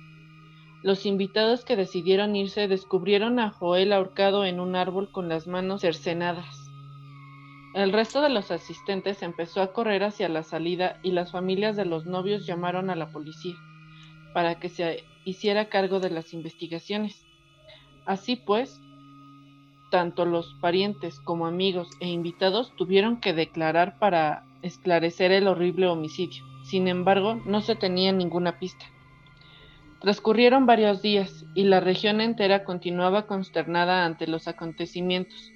Los 0.84 1.06
invitados 1.06 1.66
que 1.66 1.76
decidieron 1.76 2.34
irse 2.38 2.70
descubrieron 2.70 3.38
a 3.38 3.50
Joel 3.50 3.92
ahorcado 3.92 4.46
en 4.46 4.62
un 4.62 4.78
árbol 4.78 5.12
con 5.12 5.28
las 5.28 5.48
manos 5.48 5.82
cercenadas. 5.82 6.46
El 7.74 7.92
resto 7.92 8.22
de 8.22 8.30
los 8.30 8.52
asistentes 8.52 9.22
empezó 9.22 9.62
a 9.62 9.74
correr 9.74 10.06
hacia 10.06 10.30
la 10.30 10.44
salida 10.44 10.98
y 11.04 11.12
las 11.12 11.34
familias 11.34 11.76
de 11.76 11.84
los 11.84 12.06
novios 12.06 12.46
llamaron 12.46 12.90
a 12.90 12.96
la 12.96 13.10
policía 13.10 13.56
para 14.34 14.62
que 14.62 14.70
se 14.70 15.04
hiciera 15.26 15.70
cargo 15.70 16.00
de 16.00 16.12
las 16.12 16.34
investigaciones. 16.34 17.26
Así 18.06 18.36
pues, 18.36 18.80
tanto 19.92 20.26
los 20.26 20.54
parientes 20.62 21.20
como 21.20 21.48
amigos 21.48 21.90
e 22.00 22.08
invitados 22.08 22.74
tuvieron 22.78 23.20
que 23.20 23.34
declarar 23.34 23.98
para 24.00 24.46
esclarecer 24.62 25.32
el 25.32 25.48
horrible 25.48 25.88
homicidio. 25.88 26.44
Sin 26.64 26.88
embargo, 26.88 27.42
no 27.46 27.62
se 27.62 27.76
tenía 27.76 28.12
ninguna 28.12 28.60
pista. 28.60 28.86
Transcurrieron 30.02 30.66
varios 30.66 31.02
días 31.02 31.46
y 31.56 31.64
la 31.64 31.80
región 31.80 32.22
entera 32.22 32.64
continuaba 32.64 33.28
consternada 33.28 34.06
ante 34.06 34.28
los 34.28 34.48
acontecimientos. 34.48 35.52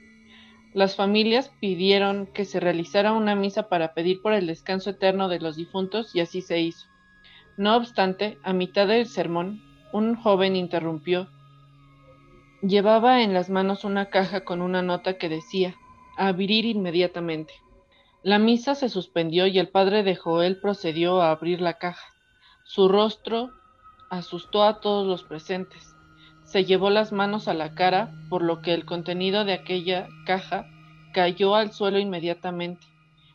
Las 0.74 0.96
familias 0.96 1.52
pidieron 1.60 2.28
que 2.28 2.46
se 2.46 2.60
realizara 2.60 3.14
una 3.14 3.36
misa 3.36 3.70
para 3.70 3.94
pedir 3.94 4.22
por 4.22 4.34
el 4.34 4.48
descanso 4.48 4.92
eterno 4.92 5.28
de 5.28 5.40
los 5.40 5.56
difuntos 5.56 6.16
y 6.16 6.20
así 6.20 6.42
se 6.42 6.60
hizo. 6.60 6.88
No 7.60 7.76
obstante, 7.76 8.38
a 8.42 8.54
mitad 8.54 8.88
del 8.88 9.06
sermón, 9.06 9.62
un 9.92 10.16
joven 10.16 10.56
interrumpió. 10.56 11.28
Llevaba 12.62 13.22
en 13.22 13.34
las 13.34 13.50
manos 13.50 13.84
una 13.84 14.06
caja 14.06 14.46
con 14.46 14.62
una 14.62 14.82
nota 14.82 15.18
que 15.18 15.28
decía, 15.28 15.76
abrir 16.16 16.64
inmediatamente. 16.64 17.54
La 18.24 18.40
misa 18.40 18.76
se 18.76 18.88
suspendió 18.88 19.46
y 19.46 19.60
el 19.60 19.68
padre 19.68 20.04
de 20.04 20.16
Joel 20.16 20.62
procedió 20.62 21.22
a 21.22 21.32
abrir 21.32 21.60
la 21.60 21.74
caja. 21.74 22.08
Su 22.64 22.88
rostro 22.88 23.50
asustó 24.10 24.64
a 24.64 24.80
todos 24.80 25.06
los 25.06 25.26
presentes. 25.26 25.98
Se 26.46 26.64
llevó 26.64 26.90
las 26.90 27.12
manos 27.12 27.50
a 27.50 27.54
la 27.54 27.76
cara, 27.76 28.14
por 28.30 28.42
lo 28.42 28.62
que 28.62 28.74
el 28.74 28.86
contenido 28.86 29.44
de 29.44 29.52
aquella 29.52 30.08
caja 30.26 30.66
cayó 31.14 31.56
al 31.56 31.74
suelo 31.74 32.00
inmediatamente. 32.00 32.88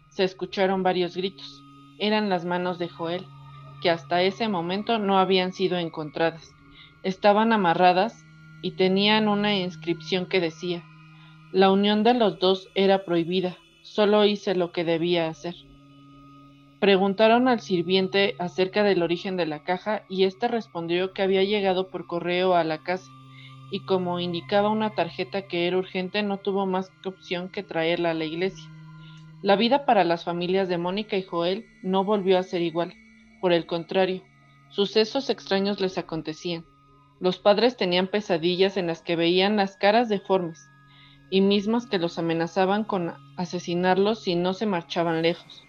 Se 0.08 0.24
escucharon 0.24 0.82
varios 0.82 1.14
gritos. 1.14 1.62
Eran 1.98 2.30
las 2.30 2.46
manos 2.46 2.78
de 2.78 2.88
Joel 2.88 3.26
que 3.84 3.90
hasta 3.90 4.22
ese 4.22 4.48
momento 4.48 4.98
no 4.98 5.18
habían 5.18 5.52
sido 5.52 5.76
encontradas. 5.76 6.54
Estaban 7.02 7.52
amarradas 7.52 8.24
y 8.62 8.76
tenían 8.76 9.28
una 9.28 9.58
inscripción 9.58 10.24
que 10.24 10.40
decía, 10.40 10.82
La 11.52 11.70
unión 11.70 12.02
de 12.02 12.14
los 12.14 12.38
dos 12.38 12.70
era 12.74 13.04
prohibida, 13.04 13.58
solo 13.82 14.24
hice 14.24 14.54
lo 14.54 14.72
que 14.72 14.84
debía 14.84 15.28
hacer. 15.28 15.54
Preguntaron 16.80 17.46
al 17.46 17.60
sirviente 17.60 18.36
acerca 18.38 18.84
del 18.84 19.02
origen 19.02 19.36
de 19.36 19.44
la 19.44 19.64
caja 19.64 20.04
y 20.08 20.24
éste 20.24 20.48
respondió 20.48 21.12
que 21.12 21.20
había 21.20 21.44
llegado 21.44 21.90
por 21.90 22.06
correo 22.06 22.54
a 22.54 22.64
la 22.64 22.78
casa 22.78 23.10
y 23.70 23.80
como 23.80 24.18
indicaba 24.18 24.70
una 24.70 24.94
tarjeta 24.94 25.42
que 25.42 25.66
era 25.66 25.76
urgente 25.76 26.22
no 26.22 26.38
tuvo 26.38 26.64
más 26.64 26.90
opción 27.04 27.50
que 27.50 27.62
traerla 27.62 28.12
a 28.12 28.14
la 28.14 28.24
iglesia. 28.24 28.64
La 29.42 29.56
vida 29.56 29.84
para 29.84 30.04
las 30.04 30.24
familias 30.24 30.70
de 30.70 30.78
Mónica 30.78 31.18
y 31.18 31.22
Joel 31.22 31.66
no 31.82 32.02
volvió 32.02 32.38
a 32.38 32.42
ser 32.44 32.62
igual. 32.62 32.94
Por 33.44 33.52
el 33.52 33.66
contrario, 33.66 34.22
sucesos 34.70 35.28
extraños 35.28 35.78
les 35.78 35.98
acontecían. 35.98 36.64
Los 37.20 37.38
padres 37.38 37.76
tenían 37.76 38.06
pesadillas 38.06 38.78
en 38.78 38.86
las 38.86 39.02
que 39.02 39.16
veían 39.16 39.56
las 39.56 39.76
caras 39.76 40.08
deformes 40.08 40.66
y 41.28 41.42
mismas 41.42 41.84
que 41.84 41.98
los 41.98 42.18
amenazaban 42.18 42.84
con 42.84 43.12
asesinarlos 43.36 44.22
si 44.22 44.34
no 44.34 44.54
se 44.54 44.64
marchaban 44.64 45.20
lejos. 45.20 45.62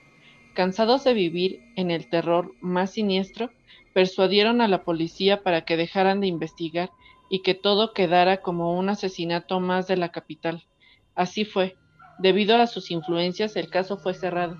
Cansados 0.53 1.03
de 1.03 1.13
vivir 1.13 1.59
en 1.75 1.91
el 1.91 2.09
terror 2.09 2.53
más 2.61 2.91
siniestro, 2.91 3.49
persuadieron 3.93 4.61
a 4.61 4.69
la 4.69 4.85
policía 4.85 5.43
para 5.43 5.65
que 5.65 5.75
dejaran 5.75 6.21
de 6.21 6.27
investigar 6.27 6.91
y 7.29 7.41
que 7.41 7.55
todo 7.55 7.91
quedara 7.91 8.37
como 8.37 8.79
un 8.79 8.87
asesinato 8.87 9.59
más 9.59 9.85
de 9.85 9.97
la 9.97 10.13
capital. 10.13 10.63
Así 11.13 11.43
fue. 11.43 11.75
Debido 12.19 12.55
a 12.55 12.67
sus 12.67 12.89
influencias, 12.89 13.57
el 13.57 13.69
caso 13.69 13.97
fue 13.97 14.13
cerrado, 14.13 14.55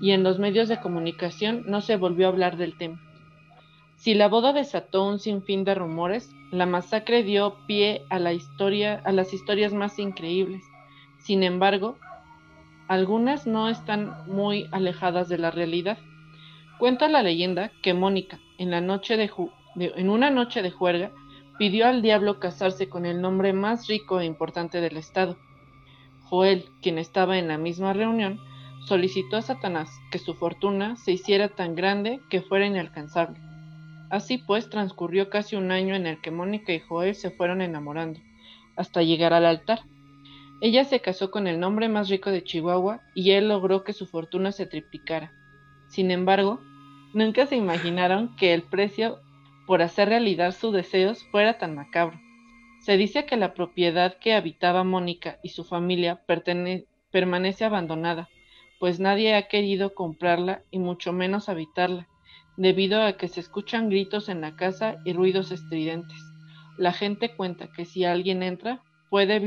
y 0.00 0.12
en 0.12 0.22
los 0.22 0.38
medios 0.38 0.68
de 0.68 0.80
comunicación 0.80 1.64
no 1.66 1.80
se 1.80 1.96
volvió 1.96 2.26
a 2.26 2.30
hablar 2.30 2.56
del 2.56 2.76
tema. 2.76 3.00
Si 3.96 4.14
la 4.14 4.26
boda 4.26 4.52
desató 4.52 5.06
un 5.06 5.20
sinfín 5.20 5.62
de 5.62 5.74
rumores, 5.74 6.34
la 6.50 6.66
masacre 6.66 7.22
dio 7.22 7.56
pie 7.66 8.02
a 8.10 8.18
la 8.18 8.32
historia, 8.32 9.00
a 9.04 9.12
las 9.12 9.32
historias 9.32 9.72
más 9.72 9.98
increíbles. 10.00 10.62
Sin 11.18 11.44
embargo, 11.44 11.96
algunas 12.88 13.46
no 13.46 13.68
están 13.68 14.12
muy 14.26 14.66
alejadas 14.72 15.28
de 15.28 15.38
la 15.38 15.52
realidad. 15.52 15.98
Cuenta 16.78 17.08
la 17.08 17.22
leyenda 17.22 17.70
que 17.80 17.94
Mónica, 17.94 18.40
en, 18.58 18.72
la 18.72 18.80
noche 18.80 19.16
de, 19.16 19.30
en 19.76 20.10
una 20.10 20.30
noche 20.30 20.62
de 20.62 20.72
juerga, 20.72 21.12
pidió 21.58 21.86
al 21.86 22.02
diablo 22.02 22.40
casarse 22.40 22.88
con 22.88 23.06
el 23.06 23.20
nombre 23.20 23.52
más 23.52 23.86
rico 23.86 24.18
e 24.18 24.24
importante 24.24 24.80
del 24.80 24.96
estado. 24.96 25.36
Joel, 26.24 26.64
quien 26.82 26.98
estaba 26.98 27.38
en 27.38 27.46
la 27.46 27.56
misma 27.56 27.92
reunión, 27.92 28.40
solicitó 28.86 29.36
a 29.36 29.42
Satanás 29.42 29.90
que 30.10 30.18
su 30.18 30.34
fortuna 30.34 30.96
se 30.96 31.12
hiciera 31.12 31.48
tan 31.48 31.74
grande 31.74 32.20
que 32.30 32.42
fuera 32.42 32.66
inalcanzable. 32.66 33.38
Así 34.10 34.38
pues, 34.38 34.68
transcurrió 34.68 35.30
casi 35.30 35.56
un 35.56 35.70
año 35.70 35.94
en 35.94 36.06
el 36.06 36.20
que 36.20 36.30
Mónica 36.30 36.72
y 36.72 36.80
Joel 36.80 37.14
se 37.14 37.30
fueron 37.30 37.62
enamorando, 37.62 38.20
hasta 38.76 39.02
llegar 39.02 39.32
al 39.32 39.46
altar. 39.46 39.80
Ella 40.60 40.84
se 40.84 41.00
casó 41.00 41.30
con 41.30 41.46
el 41.46 41.58
nombre 41.58 41.88
más 41.88 42.08
rico 42.08 42.30
de 42.30 42.44
Chihuahua 42.44 43.00
y 43.14 43.32
él 43.32 43.48
logró 43.48 43.84
que 43.84 43.92
su 43.92 44.06
fortuna 44.06 44.52
se 44.52 44.66
triplicara. 44.66 45.32
Sin 45.88 46.10
embargo, 46.10 46.60
nunca 47.14 47.46
se 47.46 47.56
imaginaron 47.56 48.36
que 48.36 48.52
el 48.54 48.62
precio 48.62 49.20
por 49.66 49.82
hacer 49.82 50.08
realidad 50.08 50.52
sus 50.52 50.72
deseos 50.72 51.24
fuera 51.30 51.58
tan 51.58 51.74
macabro. 51.74 52.20
Se 52.80 52.96
dice 52.96 53.26
que 53.26 53.36
la 53.36 53.54
propiedad 53.54 54.18
que 54.18 54.34
habitaba 54.34 54.84
Mónica 54.84 55.38
y 55.42 55.50
su 55.50 55.64
familia 55.64 56.22
permanece 57.10 57.64
abandonada, 57.64 58.28
pues 58.82 58.98
nadie 58.98 59.36
ha 59.36 59.46
querido 59.46 59.94
comprarla 59.94 60.64
y 60.72 60.80
mucho 60.80 61.12
menos 61.12 61.48
habitarla, 61.48 62.08
debido 62.56 63.00
a 63.00 63.12
que 63.12 63.28
se 63.28 63.38
escuchan 63.38 63.88
gritos 63.88 64.28
en 64.28 64.40
la 64.40 64.56
casa 64.56 64.96
y 65.04 65.12
ruidos 65.12 65.52
estridentes. 65.52 66.18
La 66.78 66.92
gente 66.92 67.32
cuenta 67.36 67.70
que 67.70 67.84
si 67.84 68.04
alguien 68.04 68.42
entra, 68.42 68.82
puede 69.08 69.38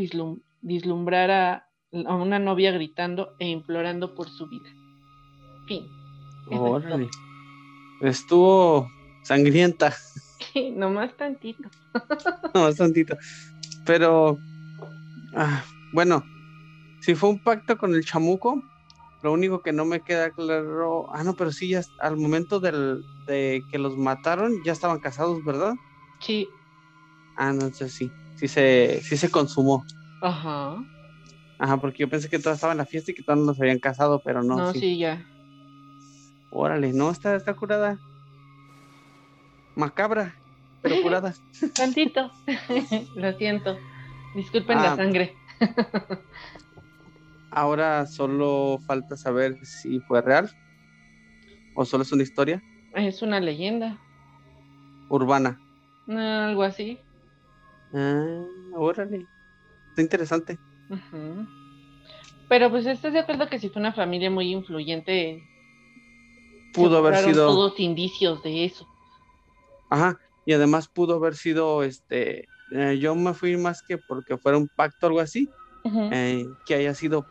vislumbrar 0.61 1.31
a, 1.31 1.67
una 1.91 2.39
novia 2.39 2.71
gritando 2.71 3.35
e 3.37 3.49
implorando 3.49 4.15
por 4.15 4.29
su 4.29 4.47
vida. 4.47 4.69
Fin. 5.67 5.85
Órale. 6.49 7.09
Estuvo 7.99 8.89
sangrienta. 9.23 9.91
Sí, 10.53 10.71
nomás 10.71 11.13
tantito. 11.17 11.69
nomás 12.53 12.77
tantito. 12.77 13.17
Pero, 13.85 14.37
ah, 15.35 15.61
bueno, 15.91 16.23
si 17.01 17.15
fue 17.15 17.31
un 17.31 17.43
pacto 17.43 17.77
con 17.77 17.93
el 17.93 18.05
chamuco, 18.05 18.63
lo 19.25 19.33
único 19.33 19.63
que 19.63 19.73
no 19.73 19.85
me 19.85 20.01
queda 20.01 20.29
claro. 20.29 21.07
Ah, 21.11 21.23
no, 21.23 21.33
pero 21.33 21.51
sí, 21.51 21.69
ya 21.69 21.81
al 21.99 22.15
momento 22.15 22.59
del, 22.59 23.03
de 23.25 23.63
que 23.71 23.79
los 23.79 23.97
mataron, 23.97 24.63
ya 24.63 24.71
estaban 24.71 24.99
casados, 24.99 25.43
¿verdad? 25.43 25.73
Sí. 26.19 26.47
Ah, 27.35 27.47
no, 27.47 27.63
entonces 27.63 27.91
sí. 27.91 28.11
Sí 28.35 28.47
se, 28.47 29.01
sí 29.01 29.17
se 29.17 29.31
consumó. 29.31 29.83
Ajá. 30.21 30.75
Ajá, 31.57 31.77
porque 31.77 32.03
yo 32.03 32.09
pensé 32.09 32.29
que 32.29 32.37
todos 32.37 32.57
estaban 32.57 32.75
en 32.75 32.79
la 32.79 32.85
fiesta 32.85 33.09
y 33.09 33.15
que 33.15 33.23
todos 33.23 33.39
nos 33.39 33.59
habían 33.59 33.79
casado, 33.79 34.21
pero 34.23 34.43
no. 34.43 34.57
No, 34.57 34.73
sí, 34.73 34.99
ya. 34.99 35.25
Órale, 36.51 36.93
no, 36.93 37.09
está, 37.09 37.35
está 37.35 37.55
curada. 37.55 37.97
Macabra, 39.75 40.35
pero 40.83 41.01
curada. 41.01 41.33
Tantito. 41.75 42.31
Lo 43.15 43.33
siento. 43.39 43.75
Disculpen 44.35 44.77
la 44.77 44.93
ah. 44.93 44.95
sangre. 44.95 45.35
ahora 47.55 48.05
solo 48.05 48.79
falta 48.85 49.17
saber 49.17 49.57
si 49.65 49.99
fue 50.01 50.21
real 50.21 50.49
o 51.75 51.85
solo 51.85 52.03
es 52.03 52.11
una 52.11 52.23
historia. 52.23 52.61
Es 52.93 53.21
una 53.21 53.39
leyenda. 53.39 53.99
Urbana. 55.09 55.59
algo 56.07 56.63
así. 56.63 56.99
Ah, 57.93 58.45
órale 58.75 59.27
está 59.95 60.01
interesante. 60.01 60.59
Pero 62.49 62.69
pues 62.69 62.85
estás 62.85 63.13
de 63.13 63.19
acuerdo 63.19 63.47
que 63.47 63.59
si 63.59 63.69
fue 63.69 63.79
una 63.79 63.93
familia 63.93 64.29
muy 64.29 64.51
influyente, 64.51 65.41
pudo 66.73 66.97
haber 66.97 67.15
sido 67.15 67.47
todos 67.47 67.79
indicios 67.79 68.43
de 68.43 68.65
eso. 68.65 68.85
Ajá, 69.89 70.19
y 70.45 70.51
además 70.51 70.89
pudo 70.89 71.15
haber 71.15 71.35
sido, 71.35 71.83
este, 71.83 72.49
eh, 72.71 72.97
yo 72.99 73.15
me 73.15 73.33
fui 73.33 73.55
más 73.55 73.81
que 73.81 73.97
porque 73.97 74.37
fuera 74.37 74.57
un 74.57 74.67
pacto 74.67 75.05
o 75.05 75.09
algo 75.09 75.21
así, 75.21 75.49
eh, 76.11 76.45
que 76.65 76.75
haya 76.75 76.93
sido 76.93 77.25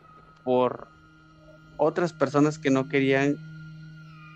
por 0.44 0.88
otras 1.76 2.12
personas 2.12 2.58
que 2.58 2.70
no 2.70 2.88
querían 2.88 3.36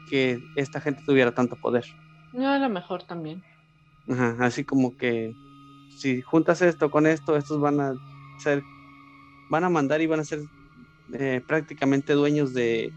que 0.08 0.42
esta 0.56 0.80
gente 0.80 1.02
tuviera 1.04 1.32
tanto 1.34 1.56
poder. 1.56 1.84
No, 2.32 2.48
a 2.48 2.58
lo 2.58 2.68
mejor 2.68 3.04
también. 3.04 3.42
Ajá, 4.08 4.36
así 4.40 4.64
como 4.64 4.96
que 4.96 5.34
si 5.98 6.22
juntas 6.22 6.62
esto 6.62 6.90
con 6.90 7.06
esto, 7.06 7.36
estos 7.36 7.60
van 7.60 7.80
a 7.80 7.92
ser, 8.38 8.62
van 9.50 9.64
a 9.64 9.68
mandar 9.68 10.00
y 10.00 10.06
van 10.06 10.20
a 10.20 10.24
ser 10.24 10.40
eh, 11.12 11.42
prácticamente 11.46 12.12
dueños 12.14 12.54
de, 12.54 12.92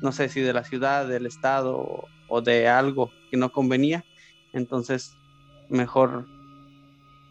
no 0.00 0.12
sé 0.12 0.28
si 0.28 0.40
de 0.40 0.52
la 0.52 0.64
ciudad, 0.64 1.06
del 1.06 1.26
estado 1.26 2.06
o, 2.28 2.40
de 2.40 2.68
algo 2.68 3.10
que 3.30 3.36
no 3.36 3.50
convenía. 3.50 4.04
Entonces, 4.52 5.16
mejor 5.68 6.26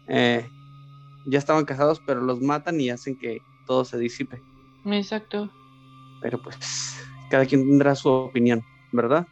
eh, 0.08 0.48
ya 1.26 1.38
estaban 1.38 1.64
casados, 1.64 2.00
pero 2.06 2.20
los 2.20 2.40
matan 2.40 2.80
y 2.80 2.90
hacen 2.90 3.18
que 3.18 3.38
todo 3.66 3.84
se 3.84 3.98
disipe. 3.98 4.40
Exacto. 4.84 5.50
Pero 6.20 6.40
pues, 6.42 6.56
cada 7.30 7.46
quien 7.46 7.68
tendrá 7.68 7.94
su 7.94 8.08
opinión, 8.08 8.62
¿verdad? 8.92 9.26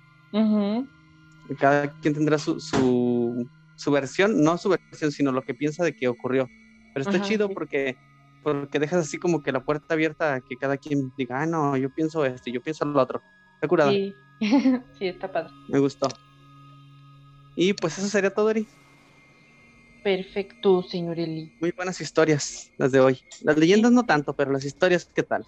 Cada 1.58 1.92
quien 2.00 2.14
tendrá 2.14 2.38
su, 2.38 2.60
su, 2.60 3.48
su, 3.76 3.90
versión, 3.90 4.42
no 4.42 4.58
su 4.58 4.68
versión, 4.68 5.10
sino 5.12 5.32
lo 5.32 5.42
que 5.42 5.54
piensa 5.54 5.84
de 5.84 5.94
que 5.94 6.08
ocurrió. 6.08 6.48
Pero 6.94 7.08
está 7.08 7.22
chido 7.22 7.48
porque, 7.48 7.96
porque 8.42 8.78
dejas 8.78 9.06
así 9.06 9.18
como 9.18 9.42
que 9.42 9.52
la 9.52 9.64
puerta 9.64 9.94
abierta 9.94 10.34
a 10.34 10.40
que 10.40 10.56
cada 10.56 10.76
quien 10.76 11.12
diga, 11.16 11.42
ah, 11.42 11.46
no, 11.46 11.76
yo 11.76 11.90
pienso 11.90 12.24
esto, 12.24 12.50
yo 12.50 12.60
pienso 12.60 12.84
lo 12.84 13.00
otro. 13.00 13.22
Está 13.54 13.68
curada. 13.68 13.90
Sí. 13.90 14.14
sí, 14.98 15.06
está 15.06 15.30
padre. 15.30 15.52
Me 15.68 15.78
gustó. 15.78 16.08
Y 17.56 17.72
pues 17.74 17.98
eso 17.98 18.08
sería 18.08 18.32
todo, 18.32 18.50
Eri. 18.50 18.66
Perfecto, 20.02 20.82
señor 20.82 21.18
Eli. 21.18 21.52
Muy 21.60 21.72
buenas 21.72 22.00
historias 22.00 22.72
las 22.78 22.92
de 22.92 23.00
hoy. 23.00 23.18
Las 23.42 23.58
leyendas 23.58 23.92
no 23.92 24.04
tanto, 24.04 24.34
pero 24.34 24.50
las 24.50 24.64
historias, 24.64 25.08
¿qué 25.14 25.22
tal? 25.22 25.46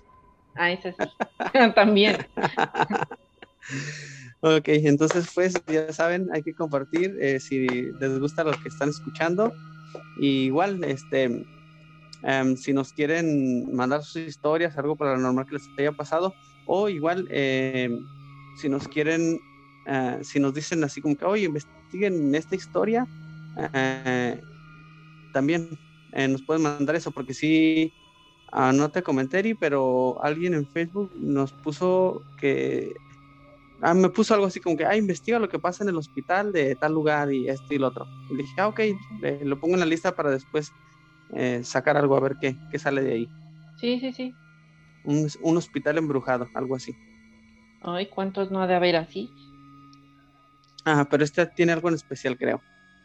Ah, 0.54 0.70
esas 0.70 0.94
sí. 0.96 1.04
También. 1.74 2.16
ok, 4.40 4.68
entonces 4.68 5.30
pues 5.34 5.54
ya 5.66 5.92
saben, 5.92 6.28
hay 6.32 6.42
que 6.42 6.54
compartir 6.54 7.16
eh, 7.20 7.40
si 7.40 7.66
les 7.66 8.18
gusta 8.18 8.44
lo 8.44 8.52
que 8.52 8.68
están 8.68 8.90
escuchando 8.90 9.52
igual, 10.16 10.82
este, 10.84 11.46
em, 12.22 12.56
si 12.56 12.72
nos 12.72 12.92
quieren 12.92 13.74
mandar 13.74 14.02
sus 14.02 14.22
historias, 14.22 14.76
algo 14.76 14.96
paranormal 14.96 15.46
que 15.46 15.54
les 15.54 15.68
haya 15.78 15.92
pasado, 15.92 16.34
o 16.66 16.88
igual, 16.88 17.26
em, 17.30 18.04
si 18.60 18.68
nos 18.68 18.86
quieren, 18.88 19.38
eh, 19.86 20.18
si 20.22 20.40
nos 20.40 20.54
dicen 20.54 20.84
así 20.84 21.00
como 21.00 21.16
que, 21.16 21.24
oye, 21.24 21.44
investiguen 21.44 22.34
esta 22.34 22.54
historia, 22.54 23.06
eh, 23.56 24.42
también 25.32 25.68
eh, 26.12 26.28
nos 26.28 26.42
pueden 26.42 26.62
mandar 26.62 26.96
eso, 26.96 27.10
porque 27.10 27.34
sí, 27.34 27.92
ah, 28.52 28.72
no 28.72 28.90
te 28.90 29.02
comenté, 29.02 29.54
pero 29.56 30.22
alguien 30.22 30.54
en 30.54 30.66
Facebook 30.66 31.12
nos 31.16 31.52
puso 31.52 32.22
que 32.38 32.94
ah, 33.82 33.94
me 33.94 34.08
puso 34.10 34.34
algo 34.34 34.46
así 34.46 34.60
como 34.60 34.76
que, 34.76 34.84
ah, 34.84 34.96
investiga 34.96 35.38
lo 35.38 35.48
que 35.48 35.58
pasa 35.58 35.84
en 35.84 35.90
el 35.90 35.96
hospital 35.96 36.52
de 36.52 36.76
tal 36.76 36.92
lugar 36.92 37.32
y 37.32 37.48
esto 37.48 37.74
y 37.74 37.78
lo 37.78 37.88
otro. 37.88 38.06
Y 38.30 38.36
le 38.36 38.42
dije, 38.42 38.60
ah, 38.60 38.68
ok, 38.68 38.80
lo 39.44 39.58
pongo 39.58 39.74
en 39.74 39.80
la 39.80 39.86
lista 39.86 40.14
para 40.14 40.30
después 40.30 40.70
eh, 41.34 41.62
sacar 41.64 41.96
algo 41.96 42.16
a 42.16 42.20
ver 42.20 42.36
qué, 42.40 42.56
qué 42.70 42.78
sale 42.78 43.02
de 43.02 43.12
ahí. 43.12 43.28
Sí, 43.76 43.98
sí, 44.00 44.12
sí. 44.12 44.34
Un, 45.04 45.28
un 45.42 45.56
hospital 45.56 45.98
embrujado, 45.98 46.48
algo 46.54 46.76
así. 46.76 46.94
Ay, 47.80 48.08
¿cuántos 48.08 48.50
no 48.50 48.62
ha 48.62 48.66
de 48.66 48.74
haber 48.74 48.96
así? 48.96 49.28
Ajá, 50.84 51.04
pero 51.08 51.24
este 51.24 51.44
tiene 51.46 51.72
algo 51.72 51.88
en 51.88 51.94
especial, 51.94 52.36
creo. 52.36 52.60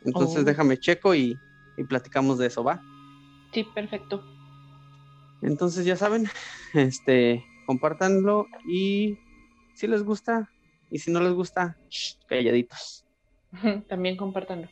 Entonces 0.05 0.41
Oh. 0.41 0.43
déjame 0.43 0.77
checo 0.77 1.13
y, 1.15 1.37
y 1.77 1.83
platicamos 1.83 2.37
de 2.37 2.47
eso, 2.47 2.63
¿va? 2.63 2.81
Sí, 3.53 3.63
perfecto. 3.63 4.23
Entonces 5.41 5.85
ya 5.85 5.95
saben, 5.95 6.27
este, 6.73 7.43
compártanlo 7.65 8.47
y 8.67 9.17
si 9.75 9.87
les 9.87 10.03
gusta 10.03 10.49
y 10.89 10.99
si 10.99 11.11
no 11.11 11.19
les 11.19 11.33
gusta, 11.33 11.77
shh, 11.89 12.15
calladitos. 12.27 13.05
También 13.89 14.17
compártanlo. 14.17 14.67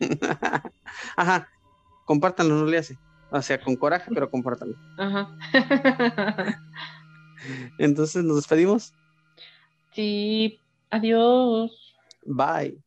Ajá, 1.16 1.48
compártanlo, 2.04 2.54
no 2.56 2.66
le 2.66 2.78
hace. 2.78 2.98
O 3.30 3.42
sea, 3.42 3.60
con 3.60 3.76
coraje, 3.76 4.10
pero 4.14 4.30
compártanlo. 4.30 4.76
Ajá. 4.98 5.28
Entonces 7.78 8.24
nos 8.24 8.36
despedimos. 8.36 8.92
sí, 9.92 10.60
adiós. 10.90 11.72
Bye. 12.24 12.78